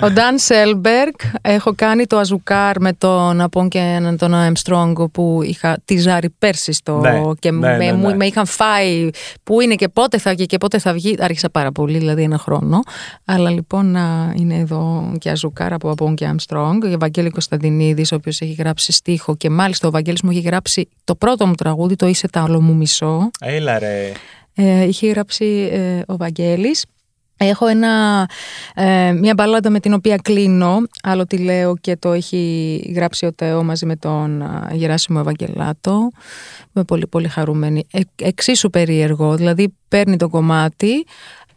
[0.00, 5.78] ο Νταν Σέλμπεργκ, έχω κάνει το Αζουκάρ με τον Απόν και τον Εμστρόγκο που είχα
[5.84, 8.14] τυζάρει πέρσι στο Ναι, και ναι, με, ναι, μου- ναι.
[8.16, 9.10] με είχαν φάει
[9.44, 11.16] που είναι και πότε θα βγει και πότε θα βγει.
[11.20, 12.80] Άρχισα πάρα πολύ, δηλαδή ένα χρόνο.
[13.24, 16.82] Αλλά λοιπόν να είναι εδώ και Αζουκάρ από Απόν και Εμστρόγκ.
[16.84, 20.88] Ο Ευαγγέλη Κωνσταντινίδης, ο οποίος έχει γράψει στίχο και μάλιστα ο Ευαγγέλης μου έχει γράψει
[21.04, 23.30] το πρώτο μου τραγούδι, το Είσαι τα άλλο μου μισό.
[23.40, 24.12] Έλα ρε.
[24.54, 26.84] Ε, είχε γράψει ε, ο Βαγγέλης.
[27.42, 28.28] Έχω ένα,
[28.74, 33.32] ε, μια μπαλάντα με την οποία κλείνω, άλλο τι λέω και το έχει γράψει ο
[33.32, 36.08] Τεό μαζί με τον α, Γεράσιμο Ευαγγελάτο.
[36.74, 37.86] Είμαι πολύ πολύ χαρούμενη.
[37.90, 41.06] Ε, εξίσου περίεργο, δηλαδή παίρνει το κομμάτι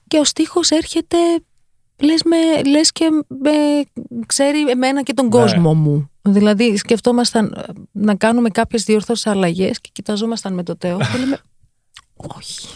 [0.07, 1.17] και ο στίχος έρχεται,
[1.99, 3.51] λες, με, λες και με,
[4.25, 5.31] ξέρει εμένα και τον Ναι.
[5.31, 6.09] κόσμο μου.
[6.21, 11.37] Δηλαδή σκεφτόμασταν ε, να κάνουμε κάποιες διορθώσεις αλλαγές και κοιταζόμασταν με το Τεό και λέμε
[12.37, 12.67] όχι.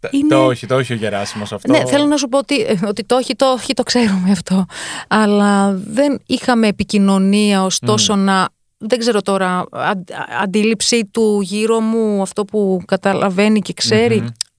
[0.00, 1.72] Τε- Είναι- Το όχι, το όχι ο Γεράσιμος αυτό.
[1.72, 4.66] Ναι, θέλω να σου πω ότι, ε, ότι το έχει, το έχει, το ξέρουμε αυτό.
[5.08, 8.48] Αλλά δεν είχαμε επικοινωνία ωστόσο να.
[8.78, 10.04] Δεν ξέρω τώρα, αν-
[10.42, 14.16] αντίληψή του γύρω μου, αυτό που καταλαβαίνει και ξέρει.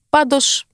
[0.08, 0.71] Πάντως, ο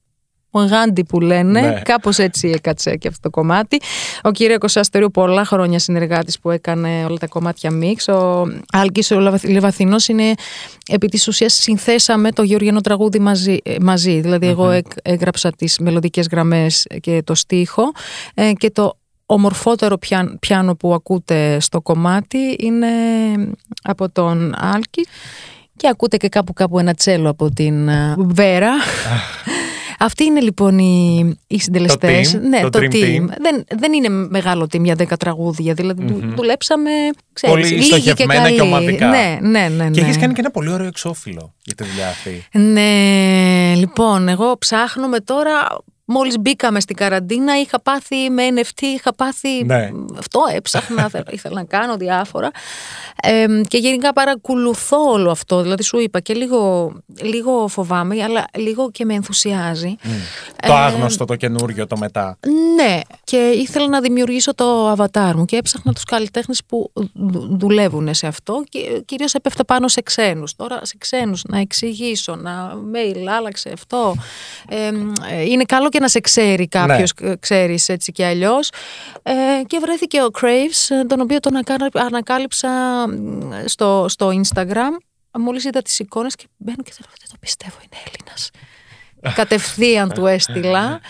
[0.66, 1.80] Γάντι που λένε, Ναι.
[1.84, 3.80] κάπως έτσι έκατσε και αυτό το κομμάτι.
[4.22, 8.09] Ο Κύριακος Αστερίου, πολλά χρόνια συνεργάτης που έκανε όλα τα κομμάτια μίξ.
[8.09, 10.32] Ο Άλκης ο Λαβαθ- Λεβαθινός είναι,
[10.88, 13.56] επί της ουσίας συνθέσαμε το γεωργιανό τραγούδι μαζί.
[13.62, 14.20] ε, μαζί.
[14.20, 17.82] Δηλαδή εγώ έκ- έγραψα τις μελωδικές γραμμές και το στίχο
[18.34, 18.92] ε, και το
[19.26, 22.86] ομορφότερο πιάν- πιάνο που ακούτε στο κομμάτι είναι
[23.82, 25.06] από τον Άλκη
[25.76, 28.70] και ακούτε και κάπου κάπου ένα τσέλο από την ε, Βέρα.
[29.99, 32.36] Αυτοί είναι λοιπόν οι, οι συντελεστές.
[32.36, 33.05] team, ναι, το το, dream team.
[33.05, 33.24] team.
[33.40, 35.74] Δεν, δεν είναι μεγάλο team για 10 τραγούδια.
[35.74, 36.90] Δηλαδή δου- δουλέψαμε.
[37.32, 38.61] Ξέρεις, Πολύ λίγοι στοχευμένα και καλοί.
[38.61, 39.07] ομαδικά.
[39.09, 39.90] Ναι, ναι, ναι.
[39.90, 40.09] Και ναι.
[40.09, 42.44] έχει κάνει και ένα πολύ ωραίο εξώφυλλο για τη δουλειά αυτή.
[42.53, 45.53] Ναι, λοιπόν, εγώ ψάχνουμε τώρα.
[46.11, 49.90] Μόλις μπήκαμε στην καραντίνα, είχα πάθει με NFT, είχα πάθει Ναι.
[50.18, 52.50] αυτό, έψαχνα, θε- ήθελα να κάνω διάφορα.
[53.22, 58.90] Ε, και γενικά παρακολουθώ όλο αυτό, δηλαδή σου είπα και λίγο, λίγο φοβάμαι, αλλά λίγο
[58.90, 59.96] και με ενθουσιάζει.
[60.66, 62.38] το Ε, άγνωστο, το καινούριο, το μετά.
[62.74, 68.14] Ναι, και ήθελα να δημιουργήσω το avatar μου και έψαχνα τους καλλιτέχνες που δου- δουλεύουν
[68.14, 70.56] σε αυτό και κυρίως έπεφτα πάνω σε ξένους.
[70.56, 74.14] Τώρα σε ξένους να εξηγήσω, να mail, άλλαξε αυτό.
[74.68, 74.86] Ε,
[75.36, 78.70] ε, είναι καλό και και να σε ξέρει κάποιος, ξέρεις έτσι και αλλιώς.
[79.22, 79.32] Ε,
[79.66, 82.68] και βρέθηκε ο Craves, ε, τον οποίο τον ακα- ανακάλυψα
[83.09, 84.96] μ, στο, στο Instagram.
[85.38, 88.51] Μόλις είδα τις εικόνες και μπαίνω και θέλω, δεν το πιστεύω, είναι Έλληνας.
[89.34, 91.01] Κατευθείαν του έστειλα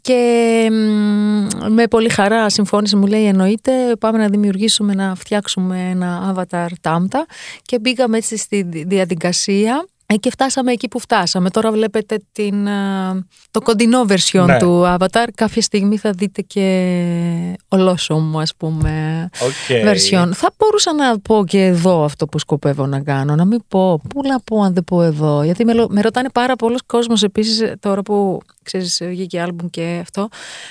[0.00, 6.34] και μ, με πολύ χαρά συμφώνησε, μου λέει εννοείται πάμε να δημιουργήσουμε, να φτιάξουμε ένα
[6.36, 7.26] avatar τάμτα
[7.62, 11.50] και μπήκαμε έτσι στη δι- διαδικασία ε, και φτάσαμε εκεί που φτάσαμε.
[11.50, 14.58] Τώρα βλέπετε την, α, το κοντινό version Ναι.
[14.58, 15.26] του avatar.
[15.34, 19.50] Κάποια στιγμή θα δείτε και ολόσωμο ας πούμε OK.
[19.86, 20.30] version.
[20.34, 23.34] Θα μπορούσα να πω και εδώ αυτό που σκοπεύω να κάνω.
[23.34, 24.00] Να μην πω.
[24.08, 25.42] Πού να πω αν δεν πω εδώ.
[25.42, 29.98] Γιατί με, λο- με ρωτάνε πάρα πολλοί κόσμος επίσης τώρα που ξέρεις βγήκε άλμπουμ και
[30.00, 30.28] αυτό.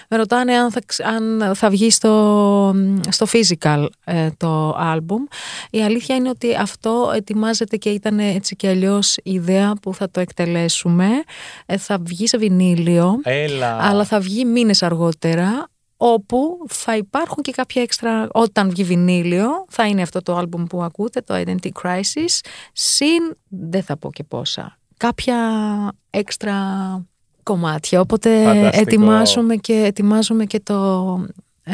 [0.10, 2.76] Με ρωτάνε αν θα, ξ- αν θα βγει στο,
[3.10, 5.24] στο physical ε, το άλμπουμ.
[5.70, 10.10] Η αλήθεια είναι ότι αυτό ετοιμάζεται και ήταν έτσι και αλλιώς η ιδέα που θα
[10.10, 11.08] το εκτελέσουμε.
[11.66, 13.78] Ε, θα βγει σε βινίλιο Έλα.
[13.82, 19.88] αλλά θα βγει μήνες αργότερα όπου θα υπάρχουν και κάποια έξτρα όταν βγει βινίλιο θα
[19.88, 22.39] είναι αυτό το άλμπουμ που ακούτε το Identity Crisis
[22.74, 25.38] συν δεν θα πω και πόσα κάποια
[26.10, 26.56] έξτρα
[27.44, 28.82] κομμάτια οπότε Φανταστικό.
[28.82, 31.06] ετοιμάζουμε και, ετοιμάζουμε και το
[31.64, 31.74] ε,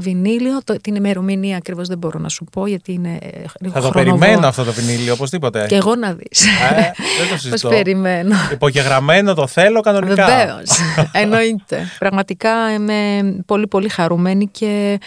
[0.00, 3.28] βινίλιο το, την ημερομηνία ακριβώς δεν μπορώ να σου πω γιατί είναι ε,
[3.60, 3.92] λίγο Θα το χρονοβόρο.
[4.18, 5.66] περιμένω αυτό το βινίλιο οπωσδήποτε.
[5.68, 7.68] και εγώ να δεις Ε, δεν το Πώς συζητώ.
[7.68, 10.26] περιμένω Υπογεγραμμένο το θέλω κανονικά.
[10.26, 10.70] Βεβαίως.
[11.22, 11.86] Εννοείται.
[11.98, 14.98] Πραγματικά είμαι πολύ πολύ χαρούμενη και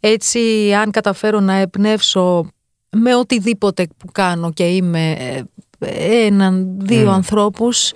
[0.00, 0.40] έτσι
[0.82, 2.50] αν καταφέρω να εμπνεύσω
[2.90, 5.40] με οτιδήποτε που κάνω και είμαι ε,
[6.26, 7.14] έναν, δύο Μμ.
[7.14, 7.92] ανθρώπους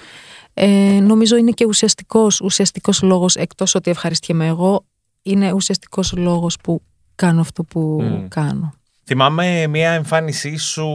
[0.55, 4.85] ε, νομίζω είναι και ουσιαστικός, ουσιαστικός λόγος εκτός ότι ευχαριστιέμαι εγώ
[5.23, 6.83] είναι ουσιαστικός λόγος που
[7.15, 8.29] κάνω αυτό που Μμ.
[8.29, 8.75] κάνω.
[9.05, 10.89] Θυμάμαι μια εμφάνισή σου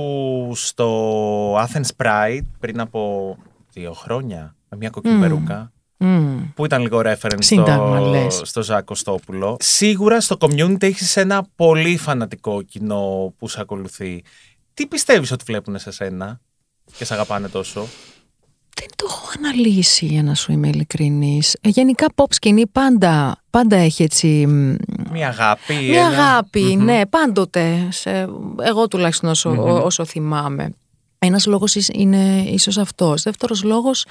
[0.54, 3.38] στο Athens Pride πριν από
[3.72, 5.20] δύο χρόνια με μια κοκκινή Μμ.
[5.20, 5.72] περούκα.
[5.98, 6.38] Μμ.
[6.56, 8.42] Που ήταν λίγο reference Σύνταγμα, στο, λες.
[8.44, 9.58] στο Ζακ Κωστόπουλο.
[9.60, 14.24] Σίγουρα στο community έχεις ένα πολύ φανατικό κοινό που σε ακολουθεί.
[14.74, 16.40] Τι πιστεύεις ότι βλέπουν σε σένα
[16.98, 17.88] και σε αγαπάνε τόσο;
[18.80, 21.58] Δεν το έχω αναλύσει για να σου είμαι ειλικρινής.
[21.62, 24.76] Ε, γενικά pop σκηνή πάντα, πάντα έχει έτσι μ,
[25.12, 25.74] Μια αγάπη.
[25.74, 26.84] Μια ένα- αγάπη, Μμμ.
[26.84, 27.88] ναι, πάντοτε.
[27.92, 28.28] Σε,
[28.64, 29.60] εγώ τουλάχιστον όσο, Μμμ.
[29.84, 30.70] όσο θυμάμαι.
[31.20, 33.22] Ένας λόγος ίσ- είναι ίσως αυτός.
[33.22, 34.06] Δεύτερος λόγος,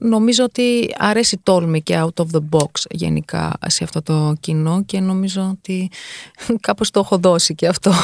[0.00, 4.82] νομίζω ότι αρέσει η τόλμη και out of the box γενικά σε αυτό το κοινό
[4.86, 5.90] και νομίζω ότι
[6.66, 7.92] κάπως το έχω δώσει και αυτό.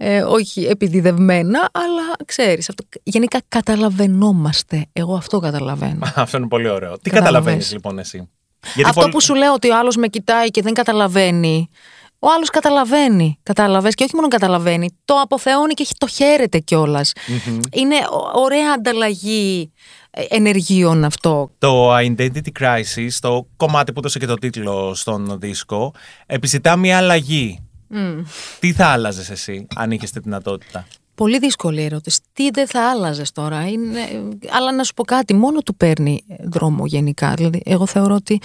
[0.00, 4.86] Ε, όχι επιδιδευμένα, αλλά ξέρεις, αυτό, γενικά καταλαβαίνόμαστε.
[4.92, 5.98] Εγώ αυτό καταλαβαίνω.
[6.14, 6.98] Αυτό είναι πολύ ωραίο.
[6.98, 7.22] Τι Καταλαβαίνεις.
[7.68, 8.28] καταλαβαίνεις λοιπόν εσύ;
[8.74, 11.68] Γιατί Αυτό πολλ- που σου λέω ότι ο άλλος με κοιτάει και δεν καταλαβαίνει.
[12.20, 13.38] Ο άλλος καταλαβαίνει.
[13.42, 17.12] Κατάλαβε και όχι μόνο καταλαβαίνει, το αποθεώνει και το χαίρεται κιόλας.
[17.46, 17.60] Μμμ.
[17.72, 19.72] Είναι ω- ωραία ανταλλαγή
[20.10, 21.50] ε, ενεργείων αυτό.
[21.58, 25.94] Το Identity Crisis, το κομμάτι που έδωσε και το τίτλο στον δίσκο,
[26.26, 27.62] επιζητά μια αλλαγή.
[27.88, 28.22] Μμ.
[28.60, 30.86] Τι θα άλλαζες εσύ, αν είχες τη δυνατότητα;
[31.18, 32.20] Πολύ δύσκολη ερώτηση.
[32.32, 33.98] Τι δεν θα άλλαζες τώρα; Είναι...
[34.50, 37.34] Αλλά να σου πω κάτι, μόνο του παίρνει δρόμο γενικά.
[37.36, 38.40] Δηλαδή, εγώ θεωρώ ότι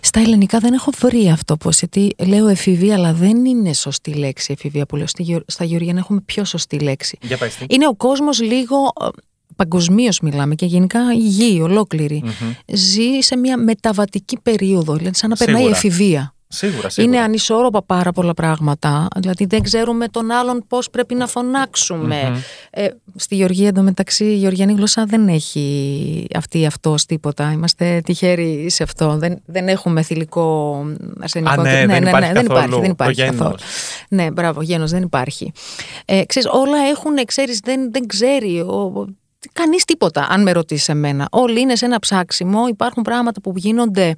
[0.00, 1.70] στα ελληνικά δεν έχω βρει αυτό πώ.
[1.70, 5.06] Γιατί λέω εφηβεία, αλλά δεν είναι σωστή λέξη εφηβεία που λέω.
[5.06, 7.18] Στη Γεω- Στα Γεωργιανά έχουμε πιο σωστή λέξη.
[7.22, 7.64] Για πες τι.
[7.68, 8.76] Είναι ο κόσμος λίγο
[9.56, 12.24] παγκοσμίως μιλάμε και γενικά η γη ολόκληρη
[12.66, 15.76] ζει σε μια μεταβατική περίοδο, δηλαδή σαν να περνάει Σίγουρα.
[15.76, 16.34] εφηβεία.
[16.50, 17.14] Σίγουρα, σίγουρα.
[17.16, 19.08] Είναι ανισόρροπα πάρα πολλά πράγματα.
[19.16, 22.42] Δηλαδή δεν ξέρουμε τον άλλον πώς πρέπει να φωνάξουμε.
[22.70, 27.52] Ε, στη Γεωργία εντωμεταξύ η γεωργιανή γλώσσα δεν έχει αυτή αυτό τίποτα.
[27.52, 29.16] Είμαστε τυχεροί σε αυτό.
[29.16, 30.84] Δεν, δεν έχουμε θηλυκό
[31.20, 31.60] αρσενικό.
[31.60, 32.66] Α, ναι, δεν υπάρχει δεν καθόλου.
[32.66, 33.36] υπάρχει, δεν υπάρχει Το γένος.
[33.38, 33.56] καθόλου.
[34.08, 35.52] Ναι, μπράβο, γένος δεν υπάρχει.
[36.04, 39.06] Ε, ξέρεις, όλα έχουν, ξέρεις, δεν, δεν ξέρει ο,
[39.52, 41.28] κανείς τίποτα, αν με ρωτήσεις εμένα.
[41.30, 44.14] Όλοι είναι σε ένα ψάξιμο, υπάρχουν πράγματα που γίνονται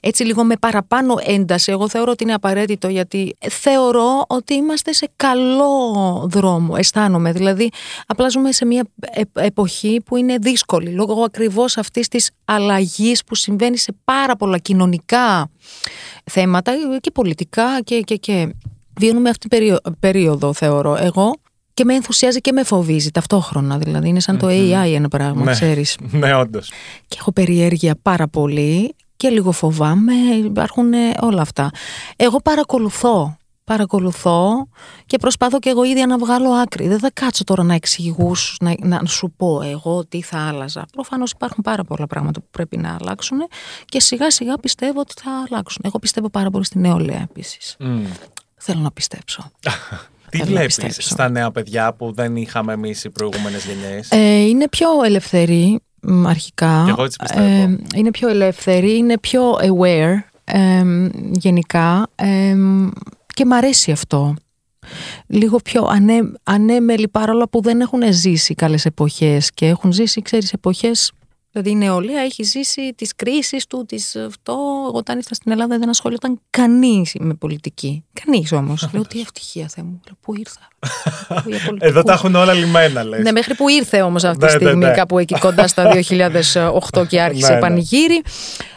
[0.00, 1.72] έτσι λίγο με παραπάνω ένταση.
[1.72, 7.32] Εγώ θεωρώ ότι είναι απαραίτητο γιατί θεωρώ ότι είμαστε σε καλό δρόμο, αισθάνομαι.
[7.32, 7.70] Δηλαδή,
[8.06, 13.34] απλά ζούμε σε μια ε- εποχή που είναι δύσκολη, λόγω ακριβώς αυτής της αλλαγής που
[13.34, 15.50] συμβαίνει σε πάρα πολλά κοινωνικά
[16.24, 18.54] θέματα και πολιτικά και, και, και
[18.98, 21.34] βιώνουμε αυτή την περίοδο, περίοδο θεωρώ εγώ
[21.74, 25.52] και με ενθουσιάζει και με φοβίζει ταυτόχρονα δηλαδή είναι σαν το AI ένα πράγμα Ναι.
[25.52, 26.70] ξέρεις Ναι, όντως.
[27.08, 30.12] και έχω περιέργεια πάρα πολύ και λίγο φοβάμαι,
[30.44, 31.70] υπάρχουν ε, όλα αυτά.
[32.16, 34.68] Εγώ παρακολουθώ, παρακολουθώ
[35.06, 36.88] και προσπαθώ και εγώ ίδια να βγάλω άκρη.
[36.88, 40.86] Δεν θα κάτσω τώρα να εξηγούς, να, να σου πω εγώ τι θα άλλαζα.
[40.92, 43.38] Προφανώς υπάρχουν πάρα πολλά πράγματα που πρέπει να αλλάξουν
[43.84, 45.82] και σιγά σιγά πιστεύω ότι θα αλλάξουν.
[45.86, 47.76] Εγώ πιστεύω πάρα πολύ στη νεολαία επίσης.
[48.56, 49.50] Θέλω να πιστέψω.
[50.32, 51.08] Τι Θέλω να βλέπεις πιστέψω.
[51.10, 56.26] στα νέα παιδιά που δεν είχαμε εμείς οι προηγούμενες γενιές; Ε, είναι πιο ελευθεροί, μ,
[56.26, 56.82] αρχικά.
[56.84, 57.76] Κι εγώ έτσι πιστεύω.
[57.96, 60.82] είναι πιο ελεύθερη, είναι πιο aware ε,
[61.32, 62.54] γενικά ε,
[63.34, 64.34] και μ' αρέσει αυτό.
[65.26, 70.52] Λίγο πιο ανέ, ανέμελοι παρόλο που δεν έχουν ζήσει καλές εποχές και έχουν ζήσει, ξέρεις,
[70.52, 71.12] εποχές
[71.52, 74.52] Δηλαδή η νεολαία έχει ζήσει τις κρίσεις του, τις αυτό.
[74.88, 78.04] Εγώ όταν ήρθα στην Ελλάδα δεν ασχολιόταν κανείς με πολιτική.
[78.24, 78.88] Κανείς όμως.
[78.92, 80.00] Λέω τι ευτυχία Θεέ μου.
[80.06, 80.68] Λέω, Πού ήρθα.
[81.28, 81.78] Πού για πολιτικούς.
[81.80, 83.20] Εδώ τα έχουν όλα λιμένα, λες.
[83.22, 84.90] Ναι, μέχρι που ήρθε όμως αυτή τη Ναι, ναι, στιγμή, ναι.
[84.92, 85.90] κάπου εκεί κοντά στα
[86.94, 87.60] 2008 και άρχισε Ναι, ναι.
[87.60, 88.22] πανηγύρι.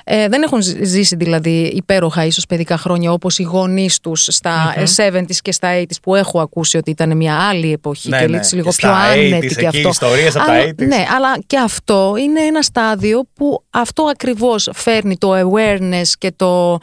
[0.03, 4.73] Ε, δεν έχουν ζ- ζήσει δηλαδή υπέροχα ίσως παιδικά χρόνια όπως οι γονείς τους στα
[4.95, 8.37] 70s και στα 80s που έχω ακούσει ότι ήταν μια άλλη εποχή Ναι, και ναι.
[8.37, 9.89] έτσι λίγο Και πιο στα 80s άνετη και εκεί, αυτό.
[9.89, 10.87] ιστορίες από τα Αλλά- 80s.
[10.87, 16.77] Ναι, αλλά και αυτό είναι ένα στάδιο που αυτό ακριβώς φέρνει το awareness και το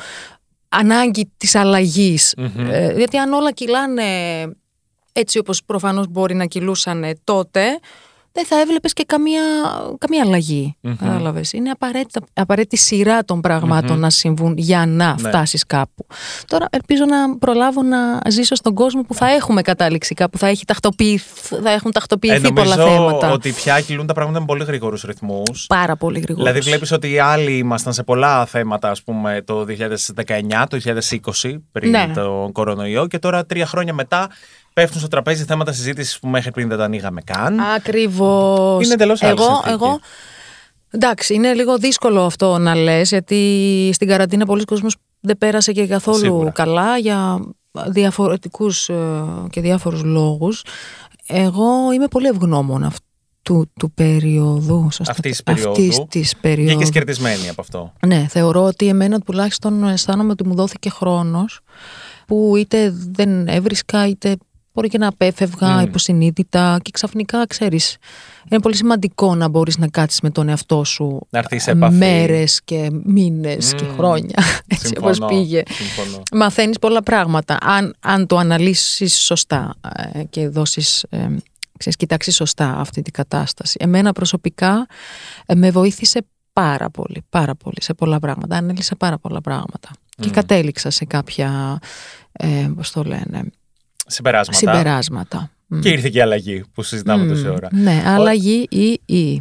[0.69, 2.35] ανάγκη της αλλαγης
[2.71, 4.03] Ε, γιατί αν όλα κυλάνε
[5.13, 7.63] έτσι όπως προφανώς μπορεί να κυλούσαν τότε,
[8.35, 9.41] δεν θα έβλεπες και καμία,
[9.99, 10.77] καμία αλλαγή.
[10.99, 11.53] Κατάλαβες.
[11.53, 15.29] Είναι απαραίτητα, απαραίτητη σειρά των πραγματων να συμβούν για να Ναι.
[15.29, 16.07] φτάσεις κάπου.
[16.47, 20.65] Τώρα ελπίζω να προλάβω να ζήσω στον κόσμο που θα έχουμε κατάληξη κάπου, θα, έχει
[20.65, 23.31] τακτοποιηθ- θα έχουν τακτοποιηθεί Ε, πολλά νομίζω θέματα.
[23.31, 25.67] ότι πια κυλούν τα πράγματα με πολύ γρήγορους ρυθμούς.
[25.69, 26.45] Πάρα πολύ γρήγορα.
[26.51, 31.59] Δηλαδή, βλέπεις ότι οι άλλοι ήμασταν σε πολλά θέματα, ας πούμε, το 2019, το 2020,
[31.73, 32.11] πριν Ναι.
[32.15, 34.29] τον κορονοϊό, και τώρα τρία χρόνια μετά
[34.73, 37.61] πέφτουν στο τραπέζι θέματα συζήτησης που μέχρι πριν δεν τα ανοίγαμε καν.
[37.61, 38.85] Ακριβώς.
[38.85, 39.69] Είναι εντελώς άλλη εγώ, συνθήκη.
[39.69, 39.99] εγώ.
[40.91, 45.87] Εντάξει, είναι λίγο δύσκολο αυτό να λες γιατί στην καραντίνα πολλοί κόσμος δεν πέρασε και
[45.87, 46.51] καθόλου Σίγουρα.
[46.51, 47.41] καλά για
[47.87, 50.63] διαφορετικούς ε, και διάφορους λόγους.
[51.27, 54.89] Εγώ είμαι πολύ ευγνώμων αυτού του περίοδου.
[54.93, 55.13] σωστά.
[55.13, 55.71] Αυτής της περίοδου.
[55.71, 56.71] Αυτής της περίοδου.
[56.71, 57.93] Βγήκες κερδισμένη από αυτό.
[58.07, 61.61] Ναι, θεωρώ ότι εμένα τουλάχιστον αισθάνομαι ότι μου δόθηκε χρόνος
[62.27, 64.37] που είτε δεν έβρισκα είτε
[64.73, 67.97] μπορεί και να απέφευγα υποσυνείδητα και ξαφνικά ξέρεις
[68.51, 71.95] είναι πολύ σημαντικό να μπορείς να κάτσεις με τον εαυτό σου Να έρθεις σε επαφή.
[71.97, 75.63] μέρες και μήνες και χρόνια έτσι Συμφωνώ, όπως πήγε.
[75.67, 76.23] συμφωνώ.
[76.33, 77.59] μαθαίνεις πολλά πράγματα.
[77.61, 79.75] Αν, αν το αναλύσεις σωστά
[80.13, 81.19] ε, και δώσεις ε,
[81.79, 83.77] ξέρεις, κοιτάξεις σωστά αυτή την κατάσταση.
[83.81, 84.87] Εμένα προσωπικά
[85.47, 86.21] ε, με βοήθησε
[86.53, 88.57] πάρα πολύ πάρα πολύ σε πολλά πράγματα.
[88.57, 89.91] Ανέλησα πάρα πολλά πράγματα.
[90.21, 91.79] Και κατέληξα σε κάποια
[92.33, 93.43] ε, πώς το λένε
[94.13, 94.59] Συμπεράσματα.
[94.59, 95.79] συμπεράσματα Μ.
[95.81, 97.69] Και ήρθε και η αλλαγή που συζητάμε τόση ώρα.
[97.71, 99.39] ναι αλλαγή ή ή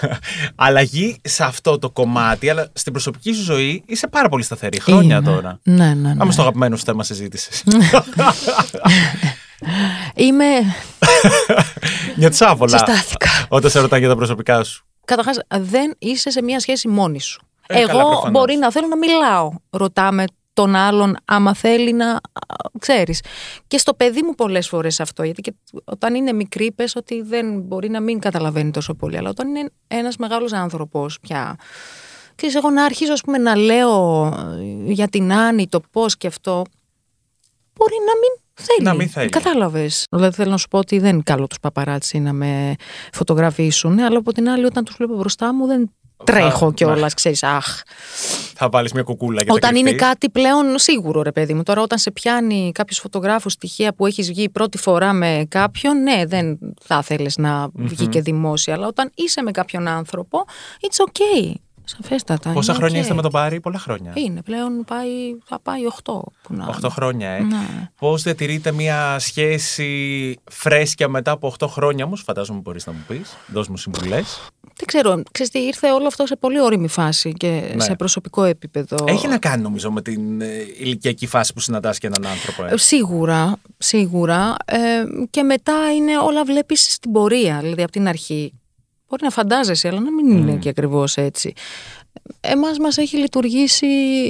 [0.54, 4.80] αλλαγή σε αυτό το κομμάτι, αλλά στην προσωπική σου ζωή είσαι πάρα πολύ σταθερή.
[4.80, 5.30] Χρόνια Είμαι.
[5.30, 5.58] τώρα.
[5.62, 6.16] ναι ναι, ναι.
[6.16, 7.64] Πάμε στο αγαπημένο σου θέμα συζήτησης.
[10.14, 10.44] είμαι
[12.16, 12.78] Νιώθει άβολα.
[12.78, 13.28] Συστάθηκα.
[13.48, 14.84] Όταν σε ρωτάνε για τα προσωπικά σου.
[15.04, 17.40] Καταρχάς, δεν είσαι σε μια σχέση μόνη σου.
[17.66, 18.30] Ε, καλά, Εγώ προφανώς.
[18.30, 19.50] μπορεί να θέλω να μιλάω.
[19.70, 22.20] Ρωτάμε τον άλλον άμα θέλει να α,
[22.78, 23.22] ξέρεις.
[23.66, 27.60] Και στο παιδί μου πολλές φορές αυτό, γιατί και όταν είναι μικρή πες ότι δεν
[27.60, 31.56] μπορεί να μην καταλαβαίνει τόσο πολύ, αλλά όταν είναι ένας μεγάλος άνθρωπος πια,
[32.34, 34.26] ξέρεις, εγώ να αρχίζω ας πούμε, να λέω
[34.86, 36.64] ε, για την Άννη το πώς και αυτό,
[37.74, 38.88] μπορεί να μην θέλει.
[38.88, 39.28] Να μην θέλει.
[39.28, 40.06] Κατάλαβες.
[40.10, 42.74] Δηλαδή θέλω να σου πω ότι δεν είναι καλό τους παπαράτσι να με
[43.12, 45.90] φωτογραφίσουν, αλλά από την άλλη όταν τους βλέπω μπροστά μου δεν
[46.24, 46.72] τρέχω ναι.
[46.72, 47.82] κιόλας, ξέρεις, αχ.
[48.54, 51.62] Θα βάλεις μια κουκούλα για Όταν είναι κάτι πλέον σίγουρο, ρε παιδί μου.
[51.62, 56.22] Τώρα, όταν σε πιάνει κάποιος φωτογράφος στοιχεία που έχεις βγει πρώτη φορά με κάποιον, ναι,
[56.26, 58.74] δεν θα ήθελε να βγει και δημόσια.
[58.74, 60.44] Αλλά όταν είσαι με κάποιον άνθρωπο,
[60.80, 61.54] it's okay.
[61.84, 62.52] Σαφέστατα.
[62.52, 63.02] Πόσα είναι χρόνια ok.
[63.02, 64.12] είστε με τον Πάρη, πολλά χρόνια.
[64.14, 65.08] Είναι πλέον, πάει,
[65.44, 66.12] θα πάει 8.
[66.42, 66.78] Που να...
[66.82, 67.40] 8 χρόνια, ε.
[67.40, 67.90] Ναι.
[67.98, 73.36] Πώς διατηρείτε μια σχέση φρέσκια μετά από 8 χρόνια όμως, φαντάζομαι μπορείς να μου πεις.
[73.46, 74.40] Δώσ' μου συμβουλές.
[74.76, 77.82] Δεν ξέρω, ξέρεις τι, ήρθε όλο αυτό σε πολύ όρημη φάση και Ναι.
[77.82, 78.96] σε προσωπικό επίπεδο.
[79.04, 80.46] Έχει να κάνει νομίζω με την ε,
[80.78, 82.64] ηλικιακή φάση που συναντάς και έναν άνθρωπο.
[82.64, 82.72] Ε.
[82.72, 84.54] Ε, Σίγουρα, σίγουρα.
[84.64, 84.78] Ε,
[85.30, 88.52] και μετά είναι όλα βλέπεις στην πορεία, δηλαδή από την αρχή.
[89.10, 91.52] Μπορεί να φαντάζεσαι, αλλά να μην είναι και ακριβώς έτσι.
[92.40, 93.86] Εμάς μας έχει λειτουργήσει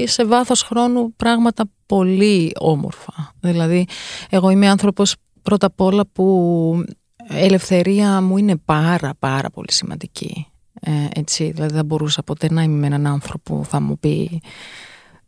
[0.07, 3.35] σε βάθος χρόνου πράγματα πολύ όμορφα.
[3.41, 3.87] Δηλαδή,
[4.31, 6.85] εγώ είμαι άνθρωπος πρώτα απ' όλα που
[7.28, 10.47] ελευθερία μου είναι πάρα πάρα πολύ σημαντική.
[10.81, 14.41] Ε, έτσι, δηλαδή δεν μπορούσα ποτέ να είμαι με έναν άνθρωπο που θα μου πει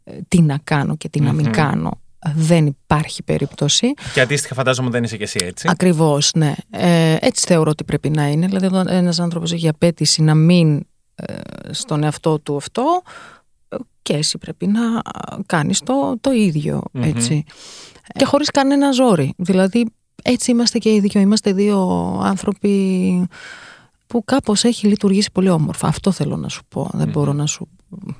[0.04, 2.01] ε, τι να κάνω και τι να μην κάνω.
[2.34, 3.94] Δεν υπάρχει περίπτωση.
[4.14, 5.68] Και αντίστοιχα, φαντάζομαι δεν είσαι και εσύ έτσι.
[5.70, 6.54] Ακριβώς, ναι.
[6.70, 8.46] Ε, έτσι θεωρώ ότι πρέπει να είναι.
[8.46, 11.34] Δηλαδή, όταν ένας άνθρωπος έχει απέτηση να μην ε,
[11.70, 13.02] στον εαυτό του αυτό,
[13.68, 14.80] ε, και εσύ πρέπει να
[15.46, 17.44] κάνεις το, το ίδιο, έτσι.
[18.16, 19.34] Και χωρίς κανένα ζόρι.
[19.36, 19.86] Δηλαδή,
[20.22, 21.20] έτσι είμαστε και οι δύο.
[21.20, 21.78] Είμαστε δύο
[22.22, 23.28] άνθρωποι
[24.12, 25.88] που κάπως έχει λειτουργήσει πολύ όμορφα.
[25.88, 26.90] Αυτό θέλω να σου πω.
[26.92, 27.68] Δεν μπορώ να σου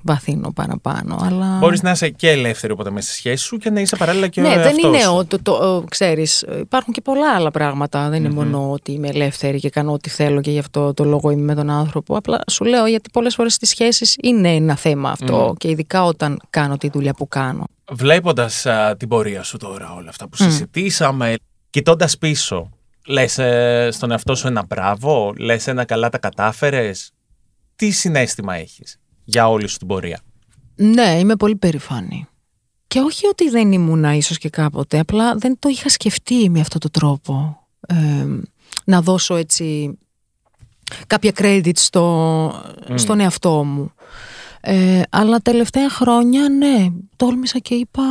[0.03, 1.19] βαθύνω παραπάνω.
[1.23, 1.59] Αλλά...
[1.59, 4.41] Μπορείς να είσαι και ελεύθερη οπότε μέσα στη σχέση σου και να είσαι παράλληλα και
[4.41, 5.15] ο ναι, δεν εαυτός είναι, σου.
[5.17, 8.09] ο, το, το, ο- ξέρεις, υπάρχουν και πολλά άλλα πράγματα.
[8.09, 11.31] Δεν είναι μόνο ότι είμαι ελεύθερη και κάνω ό,τι θέλω και γι' αυτό το λόγο
[11.31, 12.17] είμαι με τον άνθρωπο.
[12.17, 16.41] Απλά σου λέω γιατί πολλές φορές στις σχέσεις είναι ένα θέμα αυτό και ειδικά όταν
[16.51, 17.65] κάνω τη δουλειά που κάνω.
[17.93, 18.67] Βλέποντας
[18.97, 21.35] την πορεία σου τώρα, όλα αυτά που συζητήσαμε,
[21.71, 22.71] κοιτώντας πίσω,
[23.07, 23.33] λες
[23.95, 27.13] στον εαυτό σου ένα μπράβο, λες ένα καλά τα κατάφερες.
[27.77, 30.21] Τι συνέστημα έχεις για όλη σου την πορεία;
[30.75, 32.27] Ναι, είμαι πολύ περήφανη.
[32.87, 36.81] Και όχι ότι δεν ήμουνα ίσως και κάποτε, απλά δεν το είχα σκεφτεί με αυτόν
[36.81, 37.67] τον τρόπο.
[37.87, 38.27] Ε,
[38.85, 39.99] να δώσω έτσι
[41.07, 42.53] κάποια credit στο,
[42.95, 43.93] στον εαυτό μου.
[44.61, 46.87] Ε, αλλά τελευταία χρόνια, ναι,
[47.17, 48.03] τόλμησα και είπα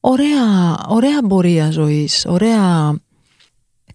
[0.00, 2.94] ωραία, ωραία πορεία ζωής, ωραία...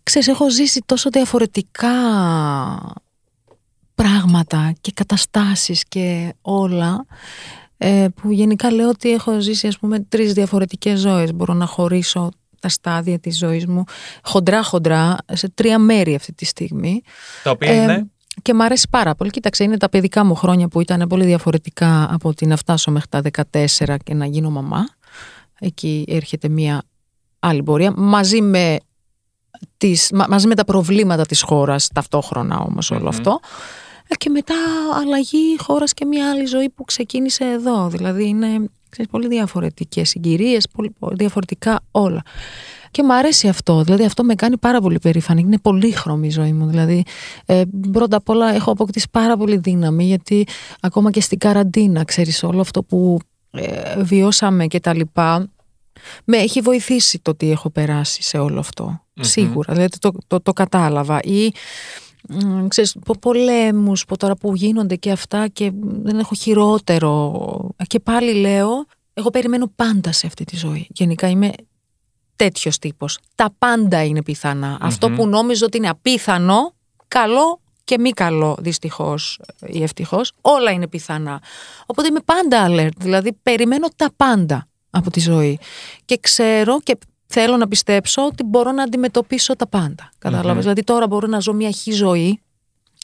[0.05, 1.89] Ξέρεις, έχω ζήσει τόσο διαφορετικά
[3.95, 7.05] πράγματα και καταστάσεις και όλα
[7.77, 11.33] ε, που γενικά λέω ότι έχω ζήσει ας πούμε τρεις διαφορετικές ζωές.
[11.33, 13.83] Μπορώ να χωρίσω τα στάδια της ζωής μου
[14.23, 17.01] χοντρά χοντρά σε τρία μέρη αυτή τη στιγμή.
[17.43, 18.09] Τα οποία Ε, είναι;
[18.41, 19.29] Και μου αρέσει πάρα πολύ.
[19.29, 23.09] Κοίταξε, είναι τα παιδικά μου χρόνια που ήταν πολύ διαφορετικά από ότι να φτάσω μέχρι
[23.09, 24.85] τα 14 και να γίνω μαμά.
[25.59, 26.83] Εκεί έρχεται μια
[27.39, 27.93] άλλη πορεία.
[27.95, 28.77] Μαζί με,
[29.77, 33.39] τις, μα- μαζί με τα προβλήματα της χώρας ταυτόχρονα όμως όλο αυτό.
[34.07, 34.55] Ε, Και μετά
[35.01, 37.87] αλλαγή χώρας και μια άλλη ζωή που ξεκίνησε εδώ.
[37.87, 38.47] Δηλαδή είναι
[38.89, 42.21] ξέρεις, πολύ διαφορετικές συγκυρίες, πολύ πολύ διαφορετικά όλα.
[42.91, 43.83] Και μου αρέσει αυτό.
[43.83, 45.41] Δηλαδή αυτό με κάνει πάρα πολύ περήφανη.
[45.41, 46.65] Είναι πολύχρωμη η ζωή μου.
[46.67, 47.03] Δηλαδή
[47.45, 50.47] ε, πρώτα απ' όλα έχω αποκτήσει πάρα πολύ δύναμη γιατί
[50.81, 53.19] ακόμα και στην καραντίνα, ξέρεις, όλο αυτό που
[53.51, 55.47] ε, βιώσαμε και τα λοιπά
[56.23, 59.04] με έχει βοηθήσει το τι έχω περάσει σε όλο αυτό.
[59.19, 59.73] Σίγουρα.
[59.73, 61.19] Δηλαδή το, το, το κατάλαβα.
[61.23, 61.51] Ή
[62.29, 67.69] μ, ξέρεις, πο- πολέμους που τώρα που γίνονται και αυτά και δεν έχω χειρότερο.
[67.87, 70.87] Και πάλι λέω, εγώ περιμένω πάντα σε αυτή τη ζωή.
[70.89, 71.51] Γενικά είμαι
[72.35, 73.19] τέτοιος τύπος.
[73.35, 74.77] Τα πάντα είναι πιθανά.
[74.81, 76.73] Αυτό που νόμιζω ότι είναι απίθανο,
[77.07, 81.41] καλό και μη καλό, δυστυχώς ή ευτυχώς, όλα είναι πιθανά.
[81.85, 85.59] Οπότε είμαι πάντα alert, δηλαδή περιμένω τα πάντα από τη ζωή.
[86.05, 90.11] Και ξέρω και θέλω να πιστέψω ότι μπορώ να αντιμετωπίσω τα πάντα.
[90.17, 92.41] Κατάλαβες; Δηλαδή τώρα μπορώ να ζω μια χή ζωή,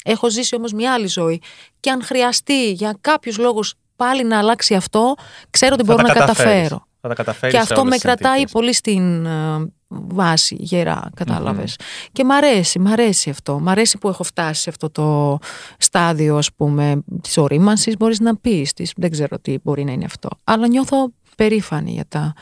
[0.03, 1.41] έχω ζήσει όμως μια άλλη ζωή
[1.79, 5.15] και αν χρειαστεί για κάποιους λόγους πάλι να αλλάξει αυτό,
[5.49, 6.51] ξέρω ότι θα μπορώ τα να καταφέρεις.
[6.51, 6.85] καταφέρω.
[7.01, 8.51] Θα τα καταφέρεις Και σε αυτό όλες με τις κρατάει συνθήκες.
[8.51, 11.75] πολύ στην ε, βάση γερά, κατάλαβες;
[12.11, 13.59] Και μ' αρέσει, μ' αρέσει αυτό.
[13.59, 15.37] Μ' αρέσει που έχω φτάσει σε αυτό το
[15.77, 18.73] στάδιο, ας πούμε, της ορίμανσης, μπορείς να πεις.
[18.73, 20.29] Της, δεν ξέρω τι μπορεί να είναι αυτό.
[20.43, 22.33] Αλλά νιώθω περήφανη για τα,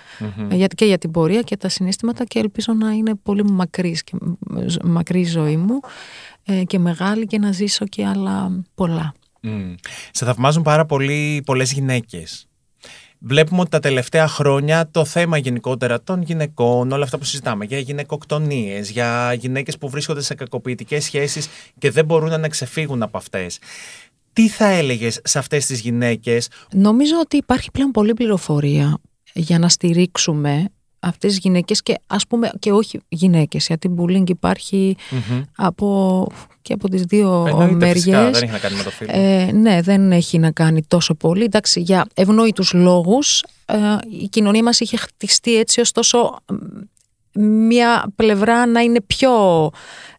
[0.52, 4.14] για, και για την πορεία και τα συναίσθηματα και ελπίζω να είναι πολύ μακρύς και
[4.22, 5.80] μ- μακρύ η ζωή μου
[6.44, 9.14] ε, και μεγάλη και να ζήσω και άλλα πολλά.
[9.42, 9.74] Μμ.
[10.12, 12.50] Σε θαυμάζουν πάρα πολύ πολλές γυναίκες.
[13.22, 17.80] Βλέπουμε ότι τα τελευταία χρόνια το θέμα γενικότερα των γυναικών, όλα αυτά που συζητάμε, για
[17.80, 23.60] γυναικοκτονίες, για γυναίκες που βρίσκονται σε κακοποιητικές σχέσεις και δεν μπορούν να ξεφύγουν από αυτές.
[24.40, 28.98] Τι θα έλεγες σε αυτές τις γυναίκες; Νομίζω ότι υπάρχει πλέον πολλή πληροφορία
[29.34, 30.66] για να στηρίξουμε
[31.00, 34.96] αυτές τις γυναίκες και ας πούμε και όχι γυναίκες γιατί bullying υπάρχει
[35.56, 36.28] από,
[36.62, 38.40] και από τις δύο Εννοείται φυσικά, μεριές.
[38.40, 39.12] δεν έχει να κάνει με το φίλο.
[39.14, 41.44] Ε, ναι, δεν έχει να κάνει τόσο πολύ.
[41.44, 43.78] Εντάξει, για ευνόητους λόγους ε,
[44.22, 46.36] η κοινωνία μας είχε χτιστεί έτσι ωστόσο
[47.40, 49.32] μ, μια πλευρά να είναι πιο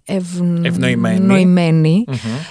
[0.05, 1.15] Ευνοημένη.
[1.17, 2.05] ευνοημένη.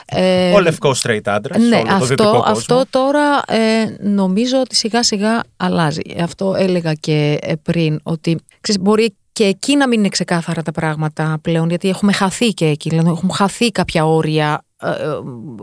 [0.06, 1.58] Ε, Ο λευκός straight άντρας.
[1.68, 2.52] ναι, όλο το δυτικό αυτό, κόσμο.
[2.54, 6.02] αυτό τώρα ε, νομίζω ότι σιγά σιγά αλλάζει.
[6.22, 10.72] Αυτό έλεγα και ε, πριν, ότι ξέρεις, μπορεί και εκεί να μην είναι ξεκάθαρα τα
[10.72, 14.96] πράγματα πλέον, γιατί έχουμε χαθεί και εκεί, δηλαδή έχουμε χαθεί κάποια όρια, ε, ε,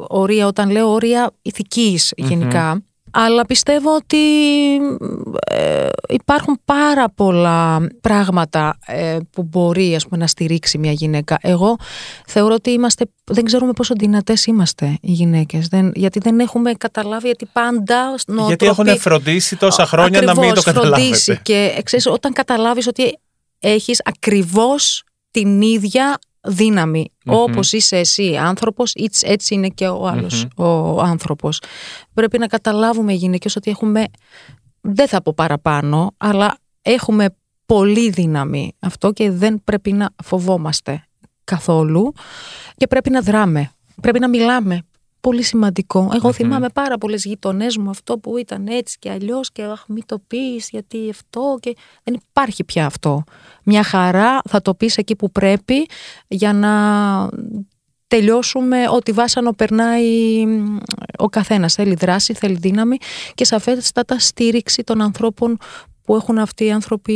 [0.09, 2.82] όρια όταν λέω όρια ηθικής γενικά.
[3.18, 4.16] Αλλά πιστεύω ότι
[5.46, 11.38] ε, υπάρχουν πάρα πολλά πράγματα ε, που μπορεί ας πούμε, να στηρίξει μια γυναίκα.
[11.40, 11.76] Εγώ
[12.26, 15.68] θεωρώ ότι είμαστε, δεν ξέρουμε πόσο δυνατές είμαστε οι γυναίκες.
[15.68, 20.34] Δεν, γιατί δεν έχουμε καταλάβει, γιατί πάντα νοοτροπή- Γιατί έχουν φροντίσει τόσα χρόνια να μην
[20.34, 21.02] το Ακριβώς, καταλάβετε.
[21.02, 23.18] φροντίσει και ε, ξέρεις, όταν καταλάβεις ότι
[23.58, 27.11] έχεις ακριβώς την ίδια δύναμη.
[27.26, 31.61] Όπως είσαι εσύ άνθρωπος, έτσι, έτσι είναι και ο αλλος ο άνθρωπος.
[32.14, 34.05] Πρέπει να καταλάβουμε οι γυναίκες ότι έχουμε,
[34.80, 37.36] δεν θα πω παραπάνω, αλλά έχουμε
[37.66, 41.05] πολύ δύναμη αυτό και δεν πρέπει να φοβόμαστε
[41.44, 42.12] καθόλου
[42.76, 43.70] και πρέπει να δράμε,
[44.01, 44.82] πρέπει να μιλάμε.
[45.26, 46.10] Πολύ σημαντικό.
[46.14, 50.02] Εγώ θυμάμαι πάρα πολλές γειτονές μου αυτό που ήταν έτσι και αλλιώς και αχ μην
[50.06, 53.24] το πεις γιατί αυτό και δεν υπάρχει πια αυτό.
[53.62, 55.86] Μια χαρά θα το πεις εκεί που πρέπει
[56.28, 56.72] για να
[58.06, 60.76] τελειώσουμε ό,τι βάσανο περνάει μ,
[61.18, 61.74] ο καθένας.
[61.74, 62.96] Θέλει δράση, θέλει δύναμη
[63.34, 65.58] και σαφέστατα στήριξη των ανθρώπων
[66.02, 67.12] που έχουν αυτοί οι άνθρωποι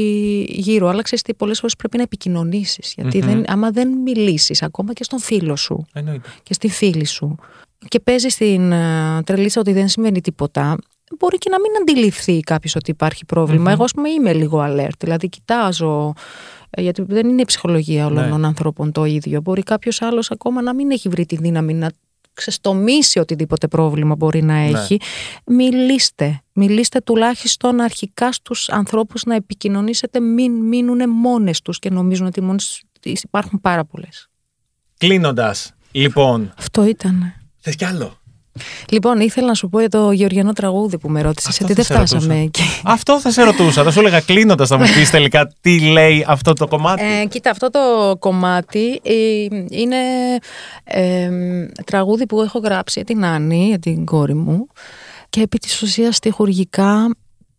[0.48, 0.88] γύρω.
[0.88, 2.92] Αλλά ξέρεις τι, πολλές φορές πρέπει να επικοινωνήσεις.
[2.96, 6.28] Γιατί δεν, άμα δεν μιλήσεις ακόμα και στον φίλο σου Εννοείται.
[6.42, 7.38] και στη φίλη σου
[7.88, 10.76] και παίζει στην ε, τρελίτσα ότι δεν σημαίνει τίποτα,
[11.18, 13.70] μπορεί και να μην αντιληφθεί κάποιος ότι υπάρχει πρόβλημα.
[13.70, 14.96] Εγώ, ας πούμε, είμαι λίγο alert.
[14.98, 16.12] Δηλαδή, κοιτάζω.
[16.70, 18.30] ε, Γιατί δεν είναι η ψυχολογία όλων Ναι.
[18.30, 19.40] των ανθρώπων το ίδιο.
[19.40, 21.90] Μπορεί κάποιος άλλος ακόμα να μην έχει βρει τη δύναμη να
[22.34, 24.98] ξεστομίσει οτιδήποτε πρόβλημα μπορεί να έχει.
[25.46, 26.40] Μιλήστε.
[26.52, 30.20] Μιλήστε τουλάχιστον αρχικά στους ανθρώπους να επικοινωνήσετε.
[30.20, 34.28] Μην μείνουν μόνες τους και νομίζουν ότι μόνες τους υπάρχουν πάρα πολλές.
[34.98, 36.52] Κλείνοντας, λοιπόν.
[36.58, 37.34] Αυτό ήταν.
[37.60, 38.20] Θες κι άλλο;
[38.90, 41.94] Λοιπόν, ήθελα να σου πω για το γεωργιανό τραγούδι που με ρώτησες, Αυτό γιατί θα
[41.94, 42.62] δεν σε φτάσαμε ρωτούσα.
[42.62, 42.80] εκεί.
[42.84, 43.82] Αυτό θα σε ρωτούσα.
[43.82, 47.02] Θα σου έλεγα κλείνοντας, θα μου πεις τελικά τι λέει αυτό το κομμάτι.
[47.04, 49.14] Ε, κοίτα, αυτό το κομμάτι ε,
[49.68, 49.96] είναι
[50.84, 51.30] ε,
[51.84, 54.66] τραγούδι που έχω γράψει για την Άννη, για την κόρη μου
[55.28, 57.10] και επί της ουσίας στιχουργικά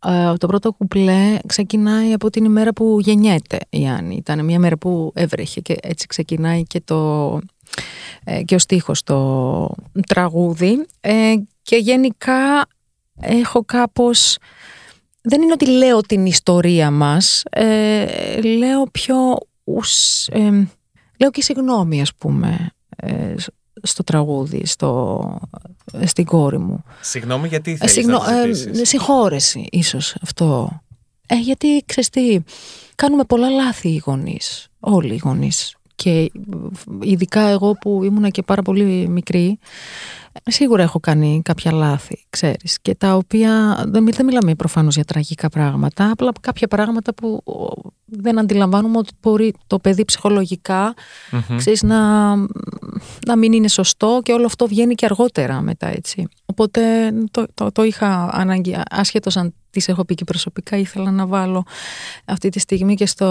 [0.06, 4.16] ε, το πρώτο κουπλέ ξεκινάει από την ημέρα που γεννιέται η Άννη.
[4.16, 7.40] Ήταν μια μέρα που έβρεχε και έτσι ξεκινάει και, το, ε,
[8.46, 9.70] και ο στίχος το
[10.08, 12.68] τραγούδι ε, και γενικά
[13.22, 14.38] έχω κάπως
[15.22, 19.16] δεν είναι ότι λέω την ιστορία μας, ε, λέω πιο,
[19.64, 20.68] ους, ε,
[21.18, 23.34] λέω και συγγνώμη ας πούμε ε,
[23.84, 25.40] στο τραγούδι, στο,
[26.06, 26.84] στην κόρη μου.
[27.02, 28.90] Συγγνώμη, γιατί Ε, θέλεις συγγνώ- να ε, το ζητήσεις.
[28.90, 30.82] συγχώρεση ίσως αυτό.
[31.28, 32.40] Ε, γιατί ξέρεις τι,
[32.96, 35.76] κάνουμε πολλά λάθη οι γονείς, όλοι οι γονείς.
[36.04, 36.32] Και
[37.02, 39.60] ειδικά εγώ που ήμουνα και πάρα πολύ μικρή,
[40.44, 42.78] σίγουρα έχω κάνει κάποια λάθη, ξέρεις.
[42.82, 47.42] Και τα οποία, δεν, μι- δεν μιλάμε προφανώς για τραγικά πράγματα, απλά κάποια πράγματα που
[47.44, 50.94] ο, δεν αντιλαμβάνουμε ότι μπορεί το παιδί ψυχολογικά
[51.32, 51.58] Μμμ.
[51.58, 52.36] ξέρεις, να,
[53.26, 56.28] να μην είναι σωστό και όλο αυτό βγαίνει και αργότερα μετά έτσι.
[56.46, 56.82] Οπότε
[57.32, 61.64] το, το, το είχα ανάγκη, άσχετος αν τις έχω πει και προσωπικά, ήθελα να βάλω
[62.26, 63.26] αυτή τη στιγμή και στο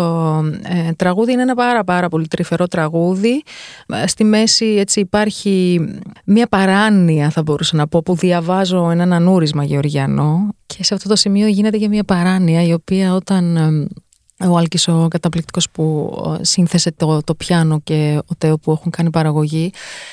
[0.62, 1.32] ε, τραγούδι.
[1.32, 3.42] Είναι ένα πάρα πάρα πολύ τρυφερό τραγούδι.
[3.86, 5.80] Ε, Στη μέση έτσι υπάρχει
[6.24, 6.89] μια παράνοια
[7.30, 11.78] θα μπορούσα να πω που διαβάζω έναν ανούρισμα γεωργιανό και σε αυτό το σημείο γίνεται
[11.78, 17.22] και μια παράνοια η οποία όταν ε, ο Άλκης ο καταπληκτικός που ε, σύνθεσε το,
[17.22, 19.72] το πιάνο και ο Τέο που έχουν κάνει παραγωγή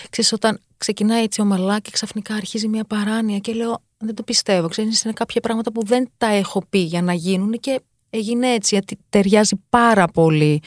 [0.10, 4.68] ξέρεις όταν ξεκινάει έτσι ομαλά και ξαφνικά αρχίζει μια παράνοια και λέω δεν το πιστεύω
[4.68, 8.76] ξέρεις είναι κάποια πράγματα που δεν τα έχω πει για να γίνουν και έγινε έτσι
[8.76, 10.62] γιατί ταιριάζει πάρα πολύ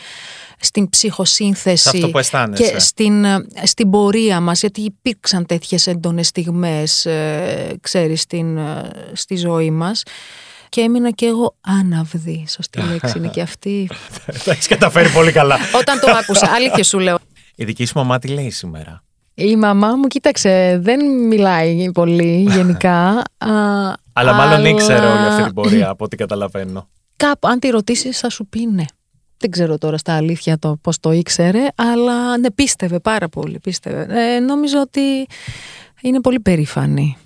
[0.59, 2.63] στην ψυχοσύνθεση Σε αυτό που αισθάνεσαι.
[2.63, 8.91] και στην, ε, στην πορεία μας γιατί υπήρξαν τέτοιες έντονες στιγμές ε, ξέρεις στην, ε,
[9.13, 10.03] στη ζωή μας
[10.69, 12.45] και έμεινα και εγώ άναυδη.
[12.49, 13.91] Σωστή λέξη είναι και αυτή.
[14.45, 15.57] Τα έχεις καταφέρει πολύ καλά.
[15.81, 17.19] Όταν το άκουσα, αλήθεια σου λέω.
[17.55, 19.03] Η δική σου μαμά τι λέει σήμερα;
[19.35, 23.23] Η μαμά μου, κοίταξε, δεν μιλάει πολύ γενικά.
[23.39, 23.49] α,
[24.13, 26.89] Αλλά μάλλον ήξερε όλη αυτή την πορεία από ό,τι καταλαβαίνω.
[27.21, 28.85] Κάπου, αν τη ρωτήσεις, θα σου πει ναι.
[29.37, 34.07] Δεν ξέρω τώρα στα αλήθεια το πώς το ήξερε, αλλά ναι, πίστευε πάρα πολύ, πίστευε.
[34.35, 35.27] Ε, νόμιζα ότι
[36.01, 37.17] είναι πολύ περήφανη.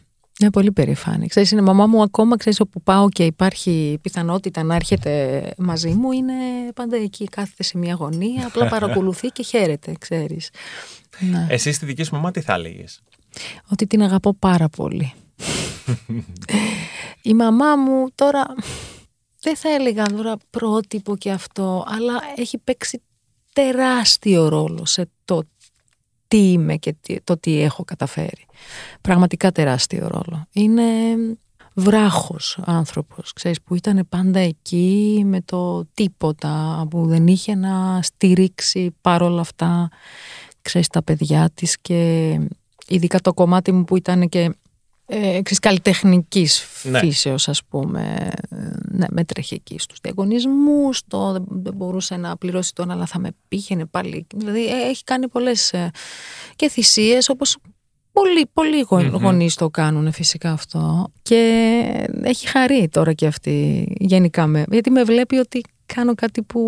[0.40, 1.26] Είναι πολύ περήφανη.
[1.26, 5.88] Ξέρεις, είναι η μαμά μου ακόμα, ξέρεις, όπου πάω και υπάρχει πιθανότητα να έρχεται μαζί
[5.88, 6.32] μου, είναι
[6.74, 10.51] πάντα εκεί, κάθεται σε μια γωνία, απλά παρακολουθεί και χαίρεται, ξέρεις.
[11.18, 11.47] Ναι.
[11.49, 13.01] Εσύ στη δική σου μαμά τι θα έλεγες;
[13.68, 15.12] Ότι την αγαπώ πάρα πολύ.
[17.22, 18.47] η μαμά μου τώρα,
[19.45, 23.03] δεν θα έλεγα τώρα πρότυπο και αυτό, αλλά έχει παίξει
[23.53, 25.42] τεράστιο ρόλο σε το
[26.28, 28.47] τι είμαι και τι- το τι έχω καταφέρει.
[29.01, 30.47] Πραγματικά τεράστιο ρόλο.
[30.53, 30.82] Είναι
[31.74, 38.95] βράχος άνθρωπος, ξέρεις, που ήταν πάντα εκεί με το τίποτα, που δεν είχε να στηρίξει
[39.01, 39.88] παρόλα αυτά,
[40.62, 42.40] ξέρεις, τα παιδιά της και
[42.86, 44.51] ειδικά το κομμάτι μου που ήταν και
[45.07, 46.98] ε, ξέρεις, καλλιτεχνικής Ναι.
[46.98, 48.57] φύσεως ας πούμε Ε,
[48.90, 53.18] ναι, με τρέχει εκεί στους διαγωνισμούς το, δεν, δεν μπορούσε να πληρώσει τον αλλά θα
[53.18, 55.90] με πήγαινε πάλι δηλαδή ε, έχει κάνει πολλές ε,
[56.57, 57.57] και θυσίες όπως
[58.12, 59.16] πολλοί, πολλοί γο- Μμμ.
[59.22, 61.36] γονείς το κάνουν φυσικά αυτό και
[62.22, 66.61] έχει χαρεί τώρα και αυτή γενικά με, γιατί με βλέπει ότι κάνω κάτι που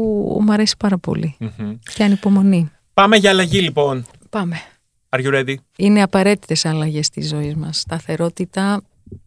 [0.45, 1.74] μου αρέσει πάρα πολύ Μμμ.
[1.95, 4.07] και ανυπομονή Πάμε για αλλαγή λοιπόν.
[4.30, 4.57] πάμε
[5.17, 5.55] Are you ready?
[5.77, 7.79] είναι απαραίτητες αλλαγές στη ζωής μας.
[7.79, 8.83] Σταθερότητα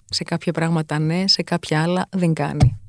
[0.10, 2.80] σε κάποια πράγματα ναι, σε κάποια άλλα δεν κάνει.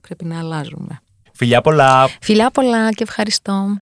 [0.00, 1.00] Πρέπει να αλλάζουμε.
[1.32, 2.08] Φιλιά πολλά.
[2.20, 3.76] Φιλιά πολλά και ευχαριστώ.